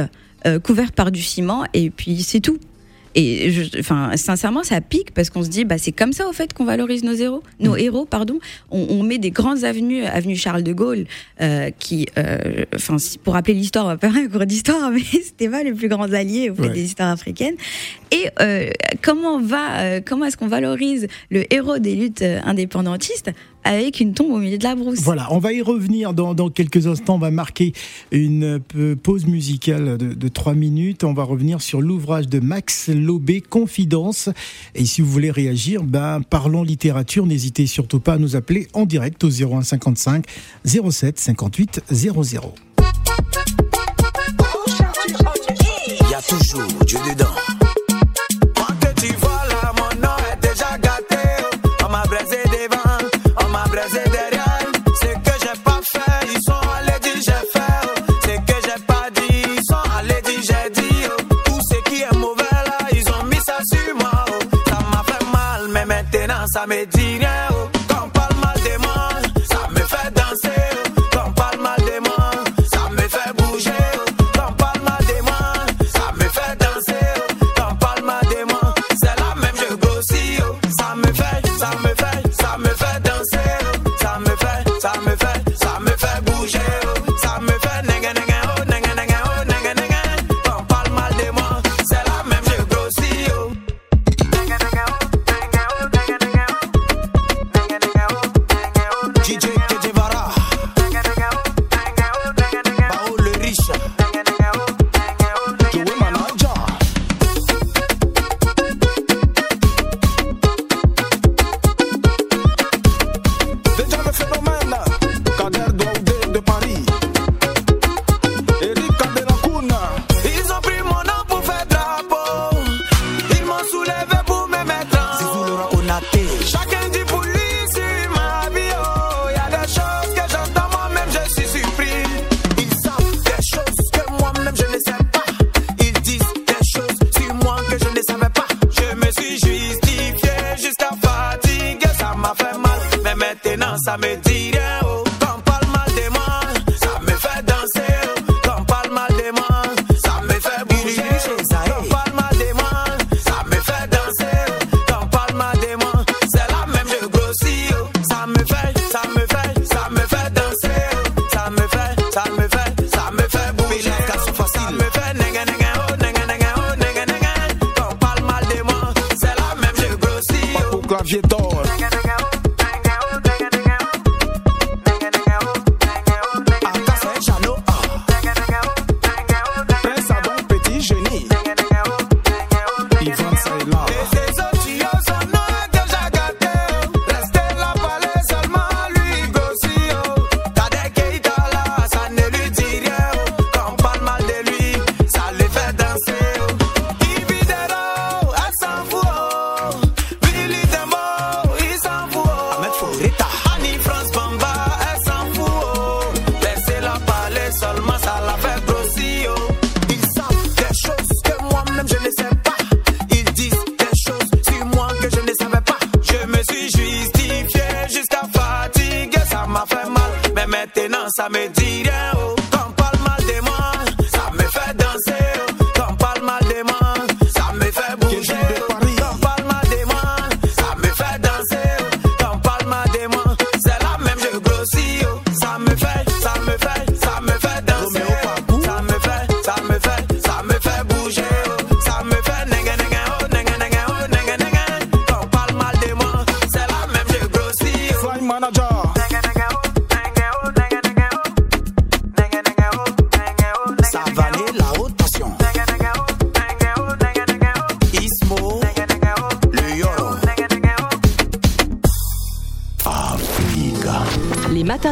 couverte 0.63 0.93
par 0.93 1.11
du 1.11 1.21
ciment 1.21 1.63
et 1.73 1.89
puis 1.89 2.23
c'est 2.23 2.41
tout. 2.41 2.57
Et 3.15 3.51
je, 3.51 3.79
enfin, 3.79 4.11
sincèrement, 4.15 4.63
ça 4.63 4.81
pique 4.81 5.13
parce 5.13 5.29
qu'on 5.29 5.43
se 5.43 5.49
dit, 5.49 5.65
bah, 5.65 5.77
c'est 5.77 5.91
comme 5.91 6.13
ça 6.13 6.27
au 6.27 6.33
fait 6.33 6.53
qu'on 6.53 6.65
valorise 6.65 7.03
nos 7.03 7.13
héros, 7.13 7.43
nos 7.59 7.75
mm. 7.75 7.79
héros, 7.79 8.05
pardon. 8.05 8.39
On, 8.71 8.87
on, 8.89 9.03
met 9.03 9.17
des 9.17 9.31
grandes 9.31 9.63
avenues, 9.63 10.03
avenue 10.03 10.35
Charles 10.35 10.63
de 10.63 10.73
Gaulle, 10.73 11.05
euh, 11.41 11.69
qui, 11.77 12.07
euh, 12.17 12.65
enfin, 12.75 12.97
pour 13.23 13.33
rappeler 13.33 13.53
l'histoire, 13.53 13.85
on 13.85 13.89
va 13.89 13.97
faire 13.97 14.15
un 14.15 14.27
cours 14.27 14.45
d'histoire, 14.45 14.91
mais 14.93 15.01
c'était 15.01 15.49
pas 15.49 15.63
le 15.63 15.73
plus 15.73 15.87
grand 15.87 16.11
allié 16.13 16.49
au 16.49 16.55
fait 16.55 16.69
des 16.69 16.83
histoires 16.83 17.09
africaines. 17.09 17.55
Et 18.13 18.29
euh, 18.41 18.69
comment 19.01 19.35
on 19.35 19.41
va, 19.41 19.79
euh, 19.79 20.01
comment 20.05 20.25
est-ce 20.25 20.37
qu'on 20.37 20.47
valorise 20.47 21.07
le 21.31 21.51
héros 21.51 21.79
des 21.79 21.95
luttes 21.95 22.21
euh, 22.21 22.39
indépendantistes? 22.43 23.31
Avec 23.63 23.99
une 23.99 24.13
tombe 24.13 24.31
au 24.31 24.39
milieu 24.39 24.57
de 24.57 24.63
la 24.63 24.75
brousse. 24.75 24.99
Voilà, 24.99 25.27
on 25.31 25.39
va 25.39 25.53
y 25.53 25.61
revenir 25.61 26.13
dans, 26.13 26.33
dans 26.33 26.49
quelques 26.49 26.87
instants. 26.87 27.15
On 27.15 27.19
va 27.19 27.31
marquer 27.31 27.73
une 28.11 28.59
pause 29.01 29.25
musicale 29.25 29.97
de, 29.97 30.13
de 30.13 30.27
3 30.27 30.53
minutes. 30.53 31.03
On 31.03 31.13
va 31.13 31.23
revenir 31.23 31.61
sur 31.61 31.81
l'ouvrage 31.81 32.27
de 32.27 32.39
Max 32.39 32.89
Lobé, 32.89 33.41
Confidence. 33.41 34.29
Et 34.75 34.85
si 34.85 35.01
vous 35.01 35.09
voulez 35.09 35.31
réagir, 35.31 35.83
ben, 35.83 36.21
parlons 36.29 36.63
littérature. 36.63 37.25
N'hésitez 37.25 37.67
surtout 37.67 37.99
pas 37.99 38.13
à 38.13 38.17
nous 38.17 38.35
appeler 38.35 38.67
en 38.73 38.85
direct 38.85 39.23
au 39.23 39.29
01 39.29 39.63
55 39.63 40.25
07 40.65 41.19
58 41.19 41.81
00. 41.91 42.53
Il 45.87 46.09
y 46.09 46.13
a 46.13 46.21
toujours 46.21 46.67
Dieu 46.85 46.99
dedans. 47.09 47.62
Ça 66.53 66.67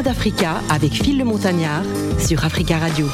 D'Africa 0.04 0.62
avec 0.70 0.94
Phil 0.94 1.18
le 1.18 1.26
Montagnard 1.26 1.84
sur 2.18 2.44
Africa 2.44 2.78
Radio. 2.80 3.08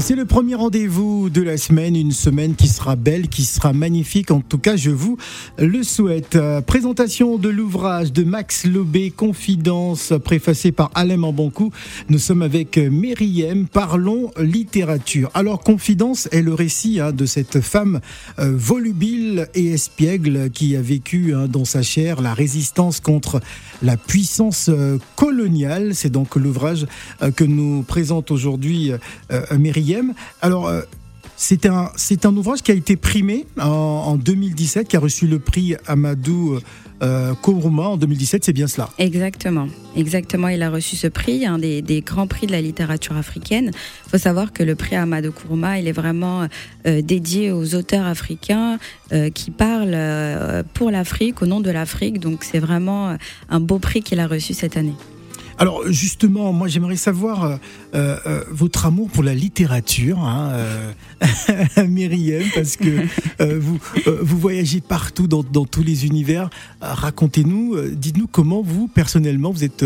C'est 0.00 0.14
le 0.14 0.26
premier 0.26 0.54
rendez-vous 0.54 1.30
de 1.30 1.40
la 1.40 1.56
semaine, 1.56 1.96
une 1.96 2.12
semaine 2.12 2.54
qui 2.54 2.68
sera 2.68 2.96
belle, 2.96 3.28
qui 3.28 3.44
sera 3.44 3.72
magnifique. 3.72 4.30
En 4.30 4.40
tout 4.40 4.58
cas, 4.58 4.76
je 4.76 4.90
vous 4.90 5.16
le 5.58 5.82
souhaite. 5.82 6.36
Euh, 6.36 6.60
Présentation 6.60 7.38
de 7.38 7.48
l'ouvrage 7.48 8.12
de 8.12 8.24
Max 8.24 8.66
Lobé, 8.66 9.10
Confidence, 9.10 10.12
préfacé 10.22 10.72
par 10.72 10.90
Alain 10.94 11.16
Mambancou. 11.16 11.70
Nous 12.08 12.18
sommes 12.18 12.42
avec 12.42 12.76
Myriam, 12.76 13.66
parlons 13.66 14.30
littérature. 14.38 15.30
Alors, 15.34 15.60
Confidence 15.60 16.28
est 16.32 16.42
le 16.42 16.54
récit 16.54 17.00
hein, 17.00 17.12
de 17.12 17.26
cette 17.26 17.60
femme 17.60 18.00
euh, 18.38 18.52
volubile 18.54 19.48
et 19.54 19.72
espiègle 19.72 20.50
qui 20.50 20.76
a 20.76 20.82
vécu 20.82 21.34
hein, 21.34 21.46
dans 21.48 21.64
sa 21.64 21.82
chair 21.82 22.20
la 22.20 22.34
résistance 22.34 23.00
contre 23.00 23.40
la 23.82 23.96
puissance 23.96 24.68
euh, 24.68 24.98
coloniale. 25.14 25.94
C'est 25.94 26.10
donc 26.10 26.36
l'ouvrage 26.36 26.86
que 27.34 27.44
nous 27.44 27.82
présente 27.82 28.30
aujourd'hui 28.30 28.92
Myriam. 29.52 30.12
Alors, 30.42 30.70
c'est 31.36 31.66
un, 31.66 31.90
c'est 31.96 32.26
un 32.26 32.36
ouvrage 32.36 32.62
qui 32.62 32.70
a 32.70 32.74
été 32.74 32.96
primé 32.96 33.46
en, 33.58 33.64
en 33.66 34.16
2017, 34.16 34.88
qui 34.88 34.96
a 34.96 35.00
reçu 35.00 35.26
le 35.26 35.38
prix 35.38 35.74
Amadou 35.86 36.58
euh, 37.02 37.34
Kourouma 37.34 37.88
en 37.88 37.96
2017, 37.96 38.44
c'est 38.44 38.52
bien 38.52 38.66
cela. 38.66 38.88
Exactement, 38.98 39.68
exactement. 39.96 40.48
Il 40.48 40.62
a 40.62 40.70
reçu 40.70 40.96
ce 40.96 41.06
prix, 41.06 41.44
un 41.44 41.58
des, 41.58 41.82
des 41.82 42.00
grands 42.00 42.26
prix 42.26 42.46
de 42.46 42.52
la 42.52 42.60
littérature 42.60 43.16
africaine. 43.16 43.70
Il 44.06 44.10
faut 44.10 44.18
savoir 44.18 44.52
que 44.52 44.62
le 44.62 44.74
prix 44.74 44.96
Amadou 44.96 45.32
Kourouma, 45.32 45.78
il 45.78 45.88
est 45.88 45.92
vraiment 45.92 46.48
euh, 46.86 47.02
dédié 47.02 47.52
aux 47.52 47.74
auteurs 47.74 48.06
africains 48.06 48.78
euh, 49.12 49.30
qui 49.30 49.50
parlent 49.50 49.92
euh, 49.94 50.62
pour 50.74 50.90
l'Afrique, 50.90 51.42
au 51.42 51.46
nom 51.46 51.60
de 51.60 51.70
l'Afrique. 51.70 52.18
Donc 52.18 52.44
c'est 52.44 52.60
vraiment 52.60 53.16
un 53.50 53.60
beau 53.60 53.78
prix 53.78 54.02
qu'il 54.02 54.20
a 54.20 54.26
reçu 54.26 54.54
cette 54.54 54.76
année. 54.76 54.94
Alors 55.58 55.82
justement, 55.90 56.52
moi 56.52 56.68
j'aimerais 56.68 56.96
savoir 56.96 57.58
euh, 57.96 58.18
euh, 58.26 58.44
votre 58.50 58.84
amour 58.84 59.08
pour 59.08 59.22
la 59.22 59.34
littérature, 59.34 60.18
hein, 60.20 60.52
euh, 60.52 61.86
Myriam, 61.88 62.42
parce 62.54 62.76
que 62.76 63.06
vous, 63.58 63.78
vous 64.20 64.38
voyagez 64.38 64.82
partout 64.82 65.26
dans, 65.26 65.42
dans 65.42 65.64
tous 65.64 65.82
les 65.82 66.04
univers. 66.04 66.50
Racontez-nous, 66.82 67.90
dites-nous 67.90 68.26
comment 68.26 68.60
vous, 68.60 68.86
personnellement, 68.88 69.50
vous 69.50 69.64
êtes 69.64 69.84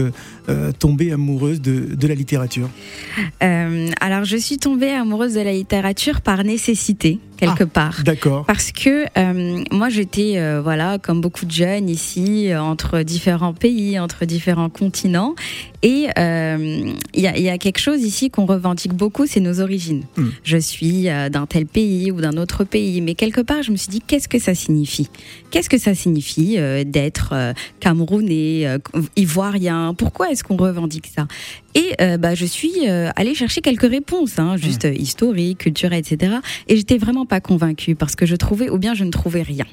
tombée 0.79 1.12
amoureuse 1.12 1.61
de, 1.61 1.95
de 1.95 2.07
la 2.09 2.14
littérature. 2.14 2.69
Alors 3.40 4.25
je 4.25 4.37
suis 4.37 4.59
tombée 4.59 4.90
amoureuse 4.90 5.35
de 5.35 5.40
la 5.40 5.52
littérature 5.52 6.21
par 6.21 6.43
nécessité, 6.43 7.21
quelque 7.37 7.64
part. 7.64 8.02
D'accord. 8.05 8.45
Parce 8.47 8.73
que 8.73 9.07
euh, 9.17 9.64
moi 9.71 9.88
j'étais 9.88 10.35
euh, 10.37 10.61
voilà 10.62 10.99
comme 10.99 11.21
beaucoup 11.21 11.47
de 11.47 11.50
jeunes 11.50 11.88
ici 11.88 12.50
euh, 12.50 12.62
entre 12.62 13.02
différents 13.02 13.55
pays, 13.55 13.99
entre 13.99 14.25
différents 14.25 14.69
continents 14.69 15.35
et 15.83 16.09
il 16.17 17.21
y, 17.21 17.26
a, 17.26 17.37
il 17.37 17.43
y 17.43 17.49
a 17.49 17.57
quelque 17.57 17.79
chose 17.79 18.00
ici 18.00 18.30
qu'on 18.30 18.47
revendique 18.47 18.95
beaucoup, 18.95 19.26
c'est 19.26 19.40
nos 19.40 19.61
origines. 19.61 20.04
Mm. 20.16 20.28
Je 20.45 20.57
suis 20.57 21.09
euh, 21.09 21.28
d'un 21.28 21.47
tel 21.47 21.66
pays 21.66 22.11
ou 22.11 22.21
d'un 22.21 22.37
autre 22.37 22.64
pays, 22.64 23.00
mais 23.00 23.14
quelque 23.14 23.40
part 23.40 23.62
je 23.62 23.71
me 23.71 23.76
suis 23.76 23.88
dit 23.88 24.00
qu'est-ce 24.00 24.28
que 24.28 24.38
ça 24.38 24.54
signifie? 24.54 25.09
Qu'est-ce 25.50 25.69
que 25.69 25.78
ça 25.78 25.95
signifie 25.95 26.57
euh, 26.59 26.85
d'être 26.85 27.30
euh, 27.33 27.52
camerounais, 27.80 28.66
euh, 28.66 28.78
ivoirien? 29.16 29.95
Pourquoi 29.97 30.30
est-ce 30.30 30.45
qu'on 30.45 30.57
revendique 30.57 31.07
ça? 31.14 31.26
Et 31.75 31.95
euh, 32.00 32.16
bah, 32.16 32.35
je 32.35 32.47
suis 32.47 32.88
euh, 32.88 33.11
allée 33.16 33.35
chercher 33.35 33.61
quelques 33.61 33.88
réponses, 33.88 34.38
hein, 34.38 34.57
juste 34.57 34.85
euh, 34.85 34.92
historiques, 34.92 35.59
culturelles, 35.59 36.00
etc. 36.00 36.37
Et 36.69 36.76
j'étais 36.76 36.99
vraiment 36.99 37.26
pas 37.26 37.40
convaincue 37.40 37.95
parce 37.95 38.16
que 38.16 38.26
je 38.26 38.37
trouvais, 38.37 38.71
ou 38.71 38.78
bien 38.78 38.95
je 38.95 39.04
ne 39.04 39.11
trouvais 39.11 39.42
rien. 39.42 39.66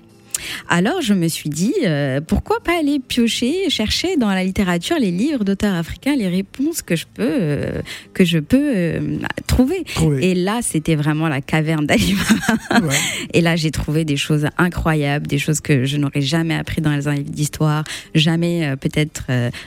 Alors 0.70 1.02
je 1.02 1.14
me 1.14 1.28
suis 1.28 1.50
dit, 1.50 1.74
euh, 1.86 2.22
pourquoi 2.22 2.60
pas 2.60 2.78
aller 2.80 3.00
piocher, 3.00 3.70
chercher 3.70 4.18
dans 4.18 4.30
la 4.30 4.44
littérature 4.44 4.98
les 5.00 5.12
livres 5.12 5.44
d'auteurs 5.44 5.76
africains, 5.76 6.16
les 6.16 6.28
réponses 6.28 6.82
que 6.82 6.96
je 6.96 7.06
peux, 7.14 7.24
euh, 7.24 7.82
que 8.14 8.26
je 8.26 8.40
peux 8.40 8.72
euh, 8.76 9.18
trouver. 9.48 9.84
Trouver. 9.96 10.32
Et 10.32 10.36
là, 10.36 10.60
c'était 10.62 10.96
vraiment 10.96 11.28
la 11.28 11.42
caverne 11.42 11.86
d'Alibaba. 11.86 12.36
Ouais. 12.82 12.96
Et 13.34 13.42
là, 13.42 13.56
j'ai 13.56 13.72
trouvé 13.72 14.06
des 14.06 14.18
choses 14.18 14.46
incroyables, 14.58 15.28
des 15.28 15.40
choses 15.40 15.62
que 15.62 15.86
je 15.86 15.98
n'aurais 15.98 16.22
jamais 16.22 16.56
appris 16.56 16.82
dans 16.82 16.92
les 16.92 16.98
livres 16.98 17.32
d'histoire, 17.32 17.84
jamais 18.14 18.76
peut-être 18.80 19.24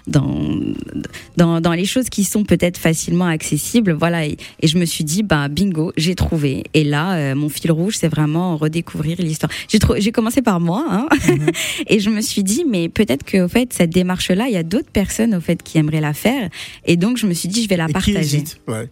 dans, 0.06 0.50
dans 1.36 1.60
dans 1.60 1.72
les 1.72 1.84
choses 1.84 2.08
qui 2.08 2.24
sont 2.24 2.44
peut-être 2.44 2.78
facilement 2.78 3.26
accessibles. 3.26 3.92
Voilà. 3.92 4.26
Et, 4.26 4.36
et 4.60 4.66
je 4.66 4.78
me 4.78 4.84
suis 4.84 5.04
dit, 5.04 5.22
bah 5.22 5.48
bingo, 5.48 5.92
j'ai 5.96 6.14
trouvé. 6.14 6.64
Et 6.74 6.84
là, 6.84 7.34
mon 7.34 7.48
fil 7.48 7.72
rouge, 7.72 7.96
c'est 7.96 8.08
vraiment 8.08 8.56
redécouvrir 8.56 9.16
l'histoire. 9.18 9.50
J'ai 9.68 10.12
commencé 10.12 10.42
par 10.42 10.59
moi, 10.60 10.86
hein, 10.88 11.08
et 11.88 12.00
je 12.00 12.10
me 12.10 12.20
suis 12.20 12.42
dit, 12.42 12.64
mais 12.68 12.88
peut-être 12.88 13.24
que 13.24 13.44
au 13.44 13.48
fait 13.48 13.72
cette 13.72 13.90
démarche-là, 13.90 14.48
il 14.48 14.54
y 14.54 14.56
a 14.56 14.62
d'autres 14.62 14.90
personnes 14.90 15.34
au 15.34 15.40
fait 15.40 15.62
qui 15.62 15.78
aimeraient 15.78 16.00
la 16.00 16.14
faire. 16.14 16.48
Et 16.86 16.96
donc, 16.96 17.16
je 17.16 17.26
me 17.26 17.34
suis 17.34 17.48
dit, 17.48 17.62
je 17.62 17.68
vais 17.68 17.76
la 17.76 17.84
Et 17.84 17.88
qui 17.88 17.92
partager. 17.92 18.44
Ouais, 18.68 18.88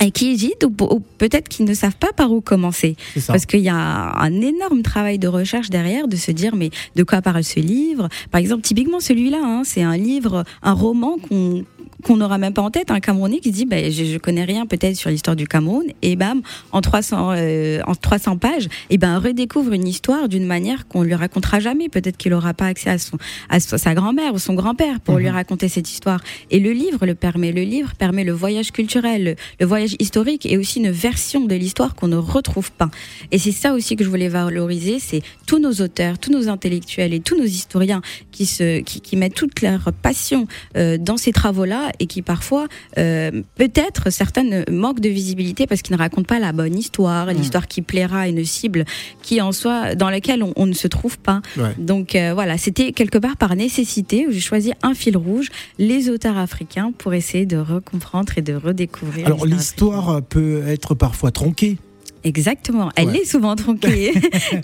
et 0.00 0.10
qui 0.10 0.30
hésitent 0.30 0.64
ou, 0.64 0.74
ou 0.84 1.00
peut-être 1.18 1.48
qui 1.48 1.62
ne 1.62 1.74
savent 1.74 1.96
pas 1.96 2.12
par 2.12 2.32
où 2.32 2.40
commencer. 2.40 2.96
Parce 3.26 3.46
qu'il 3.46 3.60
y 3.60 3.68
a 3.68 3.76
un 3.76 4.40
énorme 4.40 4.82
travail 4.82 5.18
de 5.18 5.28
recherche 5.28 5.70
derrière, 5.70 6.08
de 6.08 6.16
se 6.16 6.30
dire 6.30 6.56
mais 6.56 6.70
de 6.96 7.02
quoi 7.04 7.22
parle 7.22 7.44
ce 7.44 7.60
livre? 7.60 8.08
Par 8.30 8.40
exemple, 8.40 8.62
typiquement 8.62 9.00
celui-là, 9.00 9.40
hein, 9.42 9.62
c'est 9.64 9.82
un 9.82 9.96
livre, 9.96 10.44
un 10.62 10.72
roman 10.72 11.18
qu'on 11.18 11.64
qu'on 12.04 12.16
n'aura 12.16 12.38
même 12.38 12.52
pas 12.52 12.62
en 12.62 12.70
tête, 12.70 12.90
un 12.90 13.00
Camerounais 13.00 13.40
qui 13.40 13.50
dit 13.50 13.66
ben, 13.66 13.90
je, 13.90 14.04
je 14.04 14.18
connais 14.18 14.44
rien 14.44 14.66
peut-être 14.66 14.96
sur 14.96 15.10
l'histoire 15.10 15.36
du 15.36 15.46
Cameroun 15.46 15.84
et 16.02 16.16
bam 16.16 16.42
en 16.72 16.80
300 16.80 17.32
euh, 17.36 17.80
en 17.86 17.94
300 17.94 18.38
pages 18.38 18.68
et 18.88 18.98
ben 18.98 19.18
redécouvre 19.18 19.72
une 19.72 19.86
histoire 19.86 20.28
d'une 20.28 20.46
manière 20.46 20.88
qu'on 20.88 21.02
lui 21.02 21.14
racontera 21.14 21.60
jamais. 21.60 21.88
Peut-être 21.88 22.16
qu'il 22.16 22.32
aura 22.32 22.54
pas 22.54 22.66
accès 22.66 22.90
à 22.90 22.98
son 22.98 23.18
à 23.48 23.60
sa 23.60 23.94
grand-mère 23.94 24.34
ou 24.34 24.38
son 24.38 24.54
grand-père 24.54 25.00
pour 25.00 25.18
lui 25.18 25.28
raconter 25.28 25.68
cette 25.68 25.90
histoire. 25.90 26.20
Et 26.50 26.58
le 26.58 26.72
livre 26.72 27.06
le 27.06 27.14
permet. 27.14 27.52
Le 27.52 27.62
livre 27.62 27.94
permet 27.94 28.24
le 28.24 28.32
voyage 28.32 28.72
culturel 28.72 29.24
le, 29.24 29.34
le 29.58 29.66
voyage 29.66 29.96
historique 29.98 30.46
et 30.46 30.56
aussi 30.56 30.78
une 30.78 30.90
version 30.90 31.44
de 31.44 31.54
l'histoire 31.54 31.94
qu'on 31.94 32.08
ne 32.08 32.16
retrouve 32.16 32.72
pas. 32.72 32.90
Et 33.30 33.38
c'est 33.38 33.52
ça 33.52 33.72
aussi 33.74 33.96
que 33.96 34.04
je 34.04 34.08
voulais 34.08 34.28
valoriser 34.28 34.98
c'est 34.98 35.22
tous 35.46 35.58
nos 35.58 35.72
auteurs 35.72 36.18
tous 36.18 36.30
nos 36.30 36.48
intellectuels 36.48 37.12
et 37.12 37.20
tous 37.20 37.36
nos 37.36 37.44
historiens 37.44 38.02
qui 38.30 38.46
se 38.46 38.80
qui, 38.80 39.00
qui 39.00 39.16
mettent 39.16 39.34
toute 39.34 39.60
leur 39.62 39.92
passion 40.02 40.46
euh, 40.76 40.98
dans 40.98 41.16
ces 41.16 41.32
travaux-là 41.32 41.79
et 41.98 42.06
qui 42.06 42.22
parfois, 42.22 42.66
euh, 42.98 43.42
peut-être 43.56 44.10
certaines 44.10 44.64
manquent 44.70 45.00
de 45.00 45.08
visibilité 45.08 45.66
parce 45.66 45.82
qu'ils 45.82 45.94
ne 45.94 46.00
racontent 46.00 46.24
pas 46.24 46.38
la 46.38 46.52
bonne 46.52 46.76
histoire, 46.76 47.26
l'histoire 47.32 47.66
qui 47.66 47.82
plaira 47.82 48.20
à 48.20 48.28
une 48.28 48.44
cible 48.44 48.84
qui 49.22 49.40
en 49.40 49.52
soi 49.52 49.94
dans 49.94 50.10
laquelle 50.10 50.42
on, 50.42 50.52
on 50.56 50.66
ne 50.66 50.72
se 50.72 50.88
trouve 50.88 51.18
pas. 51.18 51.42
Ouais. 51.56 51.74
Donc 51.78 52.14
euh, 52.14 52.32
voilà, 52.34 52.58
c'était 52.58 52.92
quelque 52.92 53.18
part 53.18 53.36
par 53.36 53.56
nécessité 53.56 54.26
où 54.26 54.30
j'ai 54.30 54.40
choisi 54.40 54.72
un 54.82 54.94
fil 54.94 55.16
rouge, 55.16 55.48
les 55.78 56.10
auteurs 56.10 56.36
africains, 56.36 56.92
pour 56.96 57.14
essayer 57.14 57.46
de 57.46 57.56
recomprendre 57.56 58.32
et 58.36 58.42
de 58.42 58.54
redécouvrir. 58.54 59.26
Alors 59.26 59.46
l'histoire 59.46 60.22
peut 60.22 60.62
être 60.66 60.94
parfois 60.94 61.30
tronquée. 61.30 61.78
Exactement, 62.24 62.90
elle 62.96 63.08
Ouais. 63.08 63.20
est 63.22 63.24
souvent 63.24 63.56
tronquée. 63.56 64.12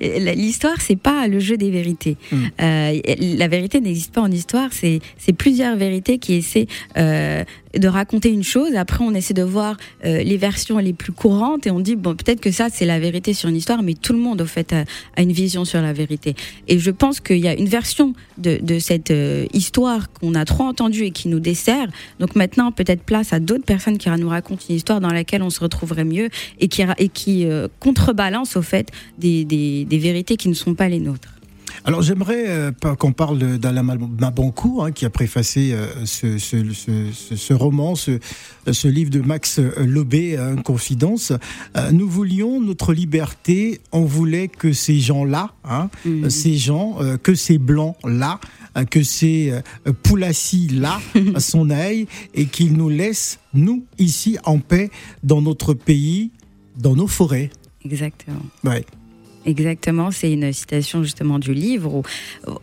L'histoire, 0.36 0.80
c'est 0.80 0.96
pas 1.00 1.26
le 1.28 1.40
jeu 1.40 1.56
des 1.56 1.70
vérités. 1.70 2.16
Mm. 2.30 2.36
Euh, 2.60 3.00
la 3.38 3.48
vérité 3.48 3.80
n'existe 3.80 4.12
pas 4.12 4.20
en 4.20 4.30
histoire. 4.30 4.68
C'est 4.72 5.00
c'est 5.18 5.32
plusieurs 5.32 5.76
vérités 5.76 6.18
qui 6.18 6.34
essaient 6.34 6.66
euh, 6.98 7.44
de 7.78 7.88
raconter 7.88 8.30
une 8.30 8.44
chose. 8.44 8.74
Après, 8.74 9.02
on 9.02 9.14
essaie 9.14 9.34
de 9.34 9.42
voir 9.42 9.76
euh, 10.04 10.22
les 10.22 10.36
versions 10.36 10.78
les 10.78 10.92
plus 10.92 11.12
courantes 11.12 11.66
et 11.66 11.70
on 11.70 11.80
dit 11.80 11.96
bon, 11.96 12.14
peut-être 12.14 12.40
que 12.40 12.50
ça 12.50 12.68
c'est 12.70 12.86
la 12.86 12.98
vérité 12.98 13.34
sur 13.34 13.48
une 13.48 13.56
histoire, 13.56 13.82
mais 13.82 13.94
tout 13.94 14.12
le 14.12 14.18
monde 14.18 14.40
au 14.40 14.46
fait 14.46 14.72
a, 14.72 14.84
a 15.16 15.22
une 15.22 15.32
vision 15.32 15.64
sur 15.64 15.80
la 15.80 15.92
vérité. 15.92 16.34
Et 16.68 16.78
je 16.78 16.90
pense 16.90 17.20
qu'il 17.20 17.38
y 17.38 17.48
a 17.48 17.54
une 17.54 17.68
version 17.68 18.14
de, 18.38 18.58
de 18.62 18.78
cette 18.78 19.10
euh, 19.10 19.46
histoire 19.52 20.10
qu'on 20.12 20.34
a 20.34 20.44
trop 20.44 20.64
entendue 20.64 21.04
et 21.04 21.10
qui 21.10 21.28
nous 21.28 21.40
dessert. 21.40 21.88
Donc 22.20 22.34
maintenant, 22.36 22.72
peut-être 22.72 23.02
place 23.02 23.32
à 23.32 23.40
d'autres 23.40 23.64
personnes 23.64 23.98
qui 23.98 24.08
nous 24.08 24.28
racontent 24.28 24.62
une 24.68 24.76
histoire 24.76 25.00
dans 25.00 25.12
laquelle 25.12 25.42
on 25.42 25.50
se 25.50 25.60
retrouverait 25.60 26.04
mieux 26.04 26.28
et 26.60 26.68
qui, 26.68 26.82
et 26.98 27.08
qui 27.08 27.46
euh, 27.46 27.68
contrebalance 27.80 28.56
au 28.56 28.62
fait 28.62 28.90
des, 29.18 29.44
des, 29.44 29.84
des 29.84 29.98
vérités 29.98 30.36
qui 30.36 30.48
ne 30.48 30.54
sont 30.54 30.74
pas 30.74 30.88
les 30.88 31.00
nôtres. 31.00 31.35
Alors 31.86 32.02
j'aimerais 32.02 32.48
euh, 32.48 32.72
qu'on 32.98 33.12
parle 33.12 33.58
d'Alain 33.58 33.84
Mabancourt, 33.84 34.86
hein, 34.86 34.90
qui 34.90 35.04
a 35.04 35.10
préfacé 35.10 35.72
euh, 35.72 36.04
ce, 36.04 36.36
ce, 36.36 36.72
ce, 36.72 37.36
ce, 37.36 37.54
roman, 37.54 37.94
ce, 37.94 38.88
livre 38.88 39.10
de 39.10 39.20
Max 39.20 39.60
Lobé, 39.78 40.36
hein, 40.36 40.56
Confidence. 40.56 41.32
Euh, 41.76 41.92
nous 41.92 42.08
voulions 42.08 42.60
notre 42.60 42.92
liberté, 42.92 43.80
on 43.92 44.04
voulait 44.04 44.48
que 44.48 44.72
ces 44.72 44.98
gens-là, 44.98 45.52
hein, 45.64 45.88
mmh. 46.04 46.28
ces 46.28 46.56
gens, 46.56 46.98
que 47.22 47.36
ces 47.36 47.58
blancs-là, 47.58 48.40
que 48.90 49.04
ces 49.04 49.52
poulassis-là 50.02 51.00
s'en 51.38 51.70
aillent 51.70 52.08
et 52.34 52.46
qu'ils 52.46 52.72
nous 52.72 52.88
laissent, 52.88 53.38
nous, 53.54 53.84
ici, 53.98 54.38
en 54.42 54.58
paix, 54.58 54.90
dans 55.22 55.40
notre 55.40 55.72
pays, 55.72 56.32
dans 56.76 56.96
nos 56.96 57.06
forêts. 57.06 57.50
Exactement. 57.84 58.42
Ouais. 58.64 58.84
Exactement, 59.46 60.10
c'est 60.10 60.32
une 60.32 60.52
citation 60.52 61.04
justement 61.04 61.38
du 61.38 61.54
livre. 61.54 62.02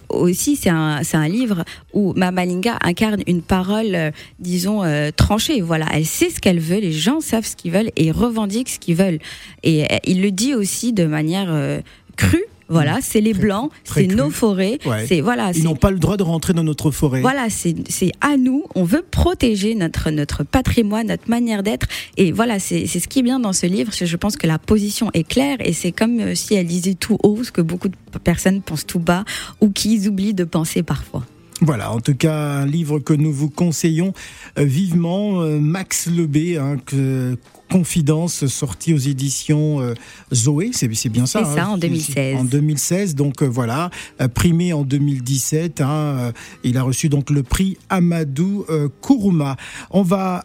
aussi, 0.09 0.57
c'est 0.57 0.69
un, 0.69 0.99
un, 1.13 1.27
livre 1.29 1.63
où 1.93 2.13
Mamalinga 2.13 2.77
incarne 2.81 3.23
une 3.25 3.41
parole, 3.41 3.95
euh, 3.95 4.11
disons, 4.39 4.83
euh, 4.83 5.09
tranchée. 5.15 5.61
Voilà, 5.61 5.85
elle 5.93 6.05
sait 6.05 6.29
ce 6.29 6.41
qu'elle 6.41 6.59
veut, 6.59 6.79
les 6.79 6.91
gens 6.91 7.21
savent 7.21 7.45
ce 7.45 7.55
qu'ils 7.55 7.71
veulent 7.71 7.91
et 7.95 8.11
revendiquent 8.11 8.67
ce 8.67 8.79
qu'ils 8.79 8.95
veulent. 8.95 9.19
Et 9.63 9.85
euh, 9.85 9.97
il 10.05 10.21
le 10.21 10.31
dit 10.31 10.53
aussi 10.55 10.91
de 10.91 11.05
manière 11.05 11.81
crue 12.17 12.43
voilà, 12.69 12.99
c'est 13.01 13.21
les 13.21 13.33
blancs, 13.33 13.71
c'est 13.83 14.07
nos 14.07 14.29
forêts. 14.29 14.79
C'est 15.07 15.21
voilà. 15.21 15.51
Ils 15.55 15.63
n'ont 15.63 15.75
pas 15.75 15.91
le 15.91 15.99
droit 15.99 16.17
de 16.17 16.23
rentrer 16.23 16.53
dans 16.53 16.63
notre 16.63 16.91
forêt. 16.91 17.21
Voilà, 17.21 17.47
c'est 17.49 18.11
à 18.21 18.37
nous. 18.37 18.63
On 18.75 18.83
veut 18.83 19.03
protéger 19.09 19.75
notre 19.75 20.09
notre 20.09 20.43
patrimoine, 20.43 21.07
notre 21.07 21.29
manière 21.29 21.63
d'être. 21.63 21.87
Et 22.17 22.31
voilà, 22.31 22.59
c'est 22.59 22.87
ce 22.87 23.07
qui 23.07 23.19
est 23.19 23.23
bien 23.23 23.39
dans 23.39 23.53
ce 23.53 23.65
livre. 23.65 23.91
Je 23.93 24.17
pense 24.17 24.37
que 24.37 24.47
la 24.47 24.59
position 24.59 25.09
est 25.13 25.27
claire 25.27 25.57
et 25.59 25.73
c'est 25.73 25.91
comme 25.91 26.19
euh, 26.19 26.35
si 26.35 26.55
elle 26.55 26.67
disait 26.67 26.93
tout 26.93 27.17
haut 27.23 27.43
ce 27.43 27.51
que 27.51 27.61
beaucoup 27.61 27.87
de 27.87 27.95
personnes 28.23 28.61
pensent 28.61 28.85
tout 28.85 28.99
bas 28.99 29.25
ou 29.61 29.69
qu'ils 29.69 30.07
oublient 30.07 30.33
de 30.33 30.43
penser 30.43 30.83
parfois. 30.83 31.23
Voilà, 31.65 31.93
en 31.93 32.01
tout 32.01 32.13
cas, 32.13 32.35
un 32.35 32.65
livre 32.65 32.99
que 32.99 33.13
nous 33.13 33.31
vous 33.31 33.49
conseillons 33.49 34.13
euh, 34.59 34.65
vivement, 34.65 35.41
euh, 35.41 35.59
Max 35.59 36.07
Lebé, 36.07 36.57
hein, 36.57 36.75
que, 36.85 37.37
Confidence, 37.71 38.45
sorti 38.47 38.93
aux 38.93 38.97
éditions 38.97 39.79
euh, 39.79 39.93
Zoé, 40.33 40.71
c'est 40.73 40.89
bien 41.09 41.25
ça. 41.25 41.45
C'est 41.45 41.55
ça, 41.55 41.65
hein, 41.65 41.69
en 41.69 41.77
2016. 41.77 42.37
En 42.37 42.43
2016, 42.43 43.15
donc 43.15 43.41
voilà, 43.41 43.89
primé 44.35 44.73
en 44.73 44.83
2017. 44.83 45.79
Hein, 45.81 46.33
il 46.63 46.77
a 46.77 46.83
reçu 46.83 47.07
donc 47.07 47.29
le 47.29 47.41
prix 47.41 47.77
Amadou 47.89 48.65
Kourouma. 49.01 49.55
On 49.89 50.03
va 50.03 50.43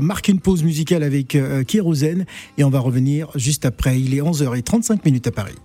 marquer 0.00 0.30
une 0.30 0.40
pause 0.40 0.62
musicale 0.62 1.02
avec 1.02 1.36
Kérosène 1.66 2.26
et 2.58 2.62
on 2.62 2.70
va 2.70 2.78
revenir 2.78 3.30
juste 3.34 3.64
après. 3.64 4.00
Il 4.00 4.14
est 4.14 4.20
11h35 4.20 4.98
minutes 5.04 5.26
à 5.26 5.32
Paris. 5.32 5.56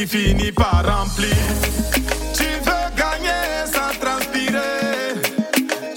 Qui 0.00 0.06
finit 0.06 0.52
par 0.52 0.82
remplir. 0.84 1.36
Tu 2.32 2.44
veux 2.44 2.88
gagner 2.96 3.66
sans 3.66 3.92
transpirer, 4.00 5.14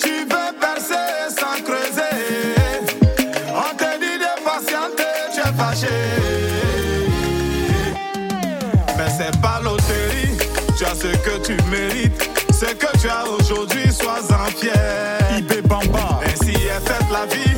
tu 0.02 0.26
veux 0.26 0.52
percer 0.60 1.30
sans 1.30 1.62
creuser. 1.64 2.18
On 3.50 3.76
te 3.78 4.00
dit 4.00 4.18
de 4.20 4.34
patienter, 4.44 5.14
tu 5.34 5.40
es 5.40 5.54
fâché. 5.58 5.88
Mais 8.98 9.10
c'est 9.18 9.40
pas 9.42 9.62
loterie, 9.64 10.38
tu 10.78 10.86
as 10.86 10.96
ce 10.96 11.16
que 11.26 11.38
tu 11.46 11.58
mérites. 11.70 12.30
Ce 12.52 12.66
que 12.74 12.98
tu 13.00 13.10
as 13.10 13.26
aujourd'hui, 13.30 13.92
sois-en 13.92 14.46
fier. 14.58 15.38
Ibé 15.38 15.62
Bamba. 15.62 16.20
Ainsi 16.26 16.52
est 16.52 16.88
faite 16.88 17.08
la 17.12 17.26
vie, 17.26 17.58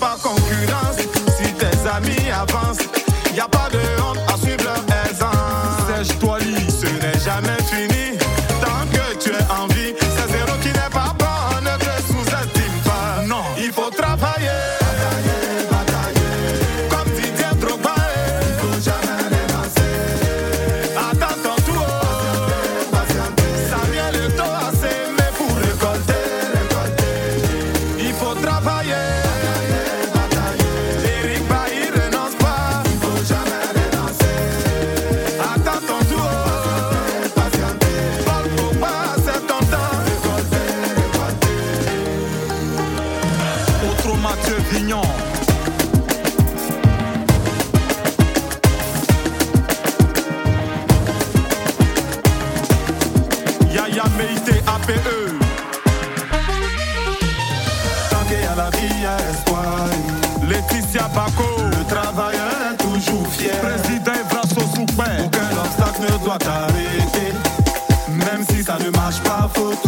pas 0.00 0.16
concurrence. 0.22 0.96
Si 1.36 1.52
tes 1.54 1.88
amis 1.88 2.30
avancent, 2.30 2.89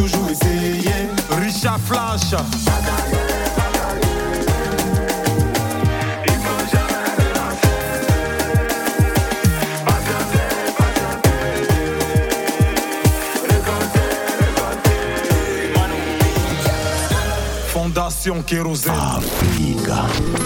toujours 0.02 0.30
essayer. 0.30 0.90
Richard 1.30 1.78
Flash. 1.80 2.34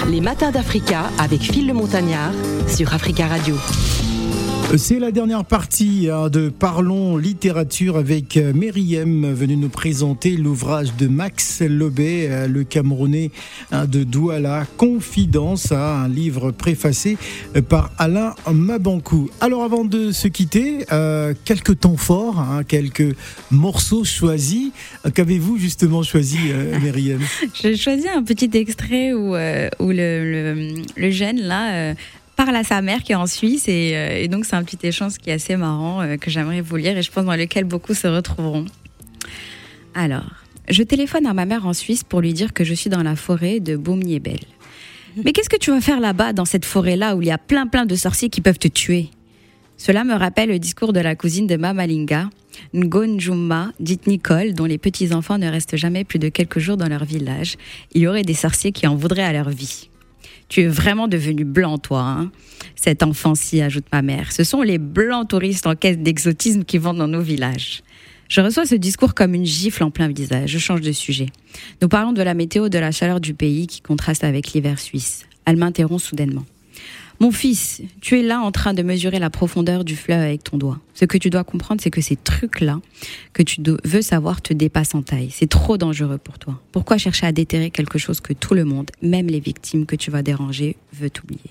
Les 0.08 0.20
matins 0.20 0.50
d'Africa 0.50 1.04
avec 1.18 1.42
Phil 1.42 1.66
le 1.66 1.72
Montagnard 1.72 2.32
sur 2.68 2.92
Africa 2.92 3.26
Radio. 3.26 3.56
C'est 4.74 4.98
la 4.98 5.12
dernière 5.12 5.44
partie 5.44 6.10
hein, 6.10 6.28
de 6.28 6.48
Parlons 6.48 7.16
littérature 7.16 7.96
avec 7.96 8.36
euh, 8.36 8.52
Meriem 8.52 9.32
venue 9.32 9.56
nous 9.56 9.68
présenter 9.68 10.36
l'ouvrage 10.36 10.96
de 10.96 11.06
Max 11.06 11.62
Lobé, 11.62 12.26
euh, 12.28 12.48
le 12.48 12.64
Camerounais 12.64 13.30
hein, 13.70 13.86
de 13.86 14.02
Douala, 14.02 14.66
Confidence, 14.76 15.70
hein, 15.70 16.02
un 16.04 16.08
livre 16.08 16.50
préfacé 16.50 17.16
euh, 17.54 17.62
par 17.62 17.92
Alain 17.96 18.34
Mabankou. 18.52 19.30
Alors 19.40 19.62
avant 19.62 19.84
de 19.84 20.10
se 20.10 20.26
quitter, 20.26 20.84
quelques 21.44 21.80
temps 21.80 21.96
forts, 21.96 22.44
quelques 22.66 23.14
morceaux 23.50 24.04
choisis. 24.04 24.72
Qu'avez-vous 25.14 25.58
justement 25.58 26.02
choisi, 26.02 26.38
Meriem? 26.82 27.20
J'ai 27.54 27.76
choisi 27.76 28.08
un 28.08 28.22
petit 28.22 28.50
extrait 28.54 29.12
où, 29.12 29.30
où 29.30 29.90
le, 29.90 30.74
le, 30.96 31.10
jeune 31.10 31.40
là 31.40 31.94
parle 32.46 32.56
à 32.58 32.64
sa 32.64 32.80
mère 32.80 33.02
qui 33.02 33.10
est 33.10 33.16
en 33.16 33.26
Suisse 33.26 33.66
euh, 33.68 34.22
et, 34.22 34.28
donc 34.28 34.44
c'est 34.44 34.54
un 34.54 34.62
petit 34.62 34.86
échange 34.86 35.18
qui 35.18 35.30
est 35.30 35.32
assez 35.32 35.56
marrant 35.56 36.00
euh, 36.00 36.16
que 36.16 36.30
j'aimerais 36.30 36.60
vous 36.60 36.76
lire 36.76 36.96
et 36.96 37.02
je 37.02 37.10
pense 37.10 37.24
dans 37.24 37.34
lequel 37.34 37.64
beaucoup 37.64 37.92
se 37.92 38.06
retrouveront. 38.06 38.66
Alors, 39.94 40.30
je 40.68 40.84
téléphone 40.84 41.26
à 41.26 41.34
ma 41.34 41.44
mère 41.44 41.66
en 41.66 41.72
Suisse 41.72 42.04
pour 42.04 42.20
lui 42.20 42.32
dire 42.32 42.52
que 42.52 42.62
je 42.62 42.72
suis 42.72 42.88
dans 42.88 43.02
la 43.02 43.16
forêt 43.16 43.58
de 43.58 43.74
Boumniebel. 43.74 44.38
Mais 45.24 45.32
qu'est-ce 45.32 45.48
que 45.48 45.56
tu 45.56 45.72
vas 45.72 45.80
faire 45.80 45.98
là-bas, 45.98 46.32
dans 46.32 46.44
cette 46.44 46.64
forêt-là, 46.64 47.16
où 47.16 47.22
il 47.22 47.26
y 47.26 47.32
a 47.32 47.38
plein 47.38 47.66
plein 47.66 47.84
de 47.84 47.96
sorciers 47.96 48.28
qui 48.28 48.40
peuvent 48.40 48.60
te 48.60 48.68
tuer? 48.68 49.10
Cela 49.76 50.04
me 50.04 50.14
rappelle 50.14 50.50
le 50.50 50.60
discours 50.60 50.92
de 50.92 51.00
la 51.00 51.16
cousine 51.16 51.48
de 51.48 51.56
Mamalinga, 51.56 52.30
Ngonjuma, 52.74 53.72
dite 53.80 54.06
Nicole, 54.06 54.54
dont 54.54 54.66
les 54.66 54.78
petits-enfants 54.78 55.38
ne 55.38 55.50
restent 55.50 55.76
jamais 55.76 56.04
plus 56.04 56.20
de 56.20 56.28
quelques 56.28 56.60
jours 56.60 56.76
dans 56.76 56.88
leur 56.88 57.04
village. 57.04 57.56
Il 57.92 58.02
y 58.02 58.06
aurait 58.06 58.22
des 58.22 58.34
sorciers 58.34 58.70
qui 58.70 58.86
en 58.86 58.94
voudraient 58.94 59.24
à 59.24 59.32
leur 59.32 59.50
vie. 59.50 59.90
Tu 60.48 60.62
es 60.62 60.66
vraiment 60.68 61.08
devenu 61.08 61.44
blanc, 61.44 61.78
toi. 61.78 62.00
Hein 62.00 62.30
Cet 62.74 63.02
enfant-ci, 63.02 63.60
ajoute 63.60 63.86
ma 63.92 64.02
mère. 64.02 64.32
Ce 64.32 64.44
sont 64.44 64.62
les 64.62 64.78
blancs 64.78 65.28
touristes 65.28 65.66
en 65.66 65.74
quête 65.74 66.02
d'exotisme 66.02 66.64
qui 66.64 66.78
vont 66.78 66.94
dans 66.94 67.08
nos 67.08 67.20
villages. 67.20 67.82
Je 68.28 68.40
reçois 68.40 68.66
ce 68.66 68.74
discours 68.74 69.14
comme 69.14 69.34
une 69.34 69.46
gifle 69.46 69.84
en 69.84 69.90
plein 69.90 70.08
visage. 70.08 70.50
Je 70.50 70.58
change 70.58 70.80
de 70.80 70.92
sujet. 70.92 71.26
Nous 71.80 71.88
parlons 71.88 72.12
de 72.12 72.22
la 72.22 72.34
météo, 72.34 72.68
de 72.68 72.78
la 72.78 72.90
chaleur 72.90 73.20
du 73.20 73.34
pays 73.34 73.66
qui 73.66 73.80
contraste 73.80 74.24
avec 74.24 74.52
l'hiver 74.52 74.78
suisse. 74.78 75.26
Elle 75.44 75.56
m'interrompt 75.56 76.02
soudainement. 76.02 76.44
Mon 77.18 77.30
fils, 77.30 77.80
tu 78.02 78.18
es 78.18 78.22
là 78.22 78.40
en 78.40 78.52
train 78.52 78.74
de 78.74 78.82
mesurer 78.82 79.18
la 79.18 79.30
profondeur 79.30 79.84
du 79.84 79.96
fleuve 79.96 80.20
avec 80.20 80.44
ton 80.44 80.58
doigt. 80.58 80.80
Ce 80.92 81.06
que 81.06 81.16
tu 81.16 81.30
dois 81.30 81.44
comprendre, 81.44 81.80
c'est 81.80 81.90
que 81.90 82.02
ces 82.02 82.16
trucs-là 82.16 82.80
que 83.32 83.42
tu 83.42 83.62
veux 83.84 84.02
savoir 84.02 84.42
te 84.42 84.52
dépassent 84.52 84.94
en 84.94 85.02
taille. 85.02 85.30
C'est 85.30 85.48
trop 85.48 85.78
dangereux 85.78 86.18
pour 86.18 86.38
toi. 86.38 86.60
Pourquoi 86.72 86.98
chercher 86.98 87.26
à 87.26 87.32
déterrer 87.32 87.70
quelque 87.70 87.98
chose 87.98 88.20
que 88.20 88.34
tout 88.34 88.54
le 88.54 88.64
monde, 88.64 88.90
même 89.00 89.28
les 89.28 89.40
victimes 89.40 89.86
que 89.86 89.96
tu 89.96 90.10
vas 90.10 90.22
déranger, 90.22 90.76
veut 90.92 91.10
oublier? 91.24 91.50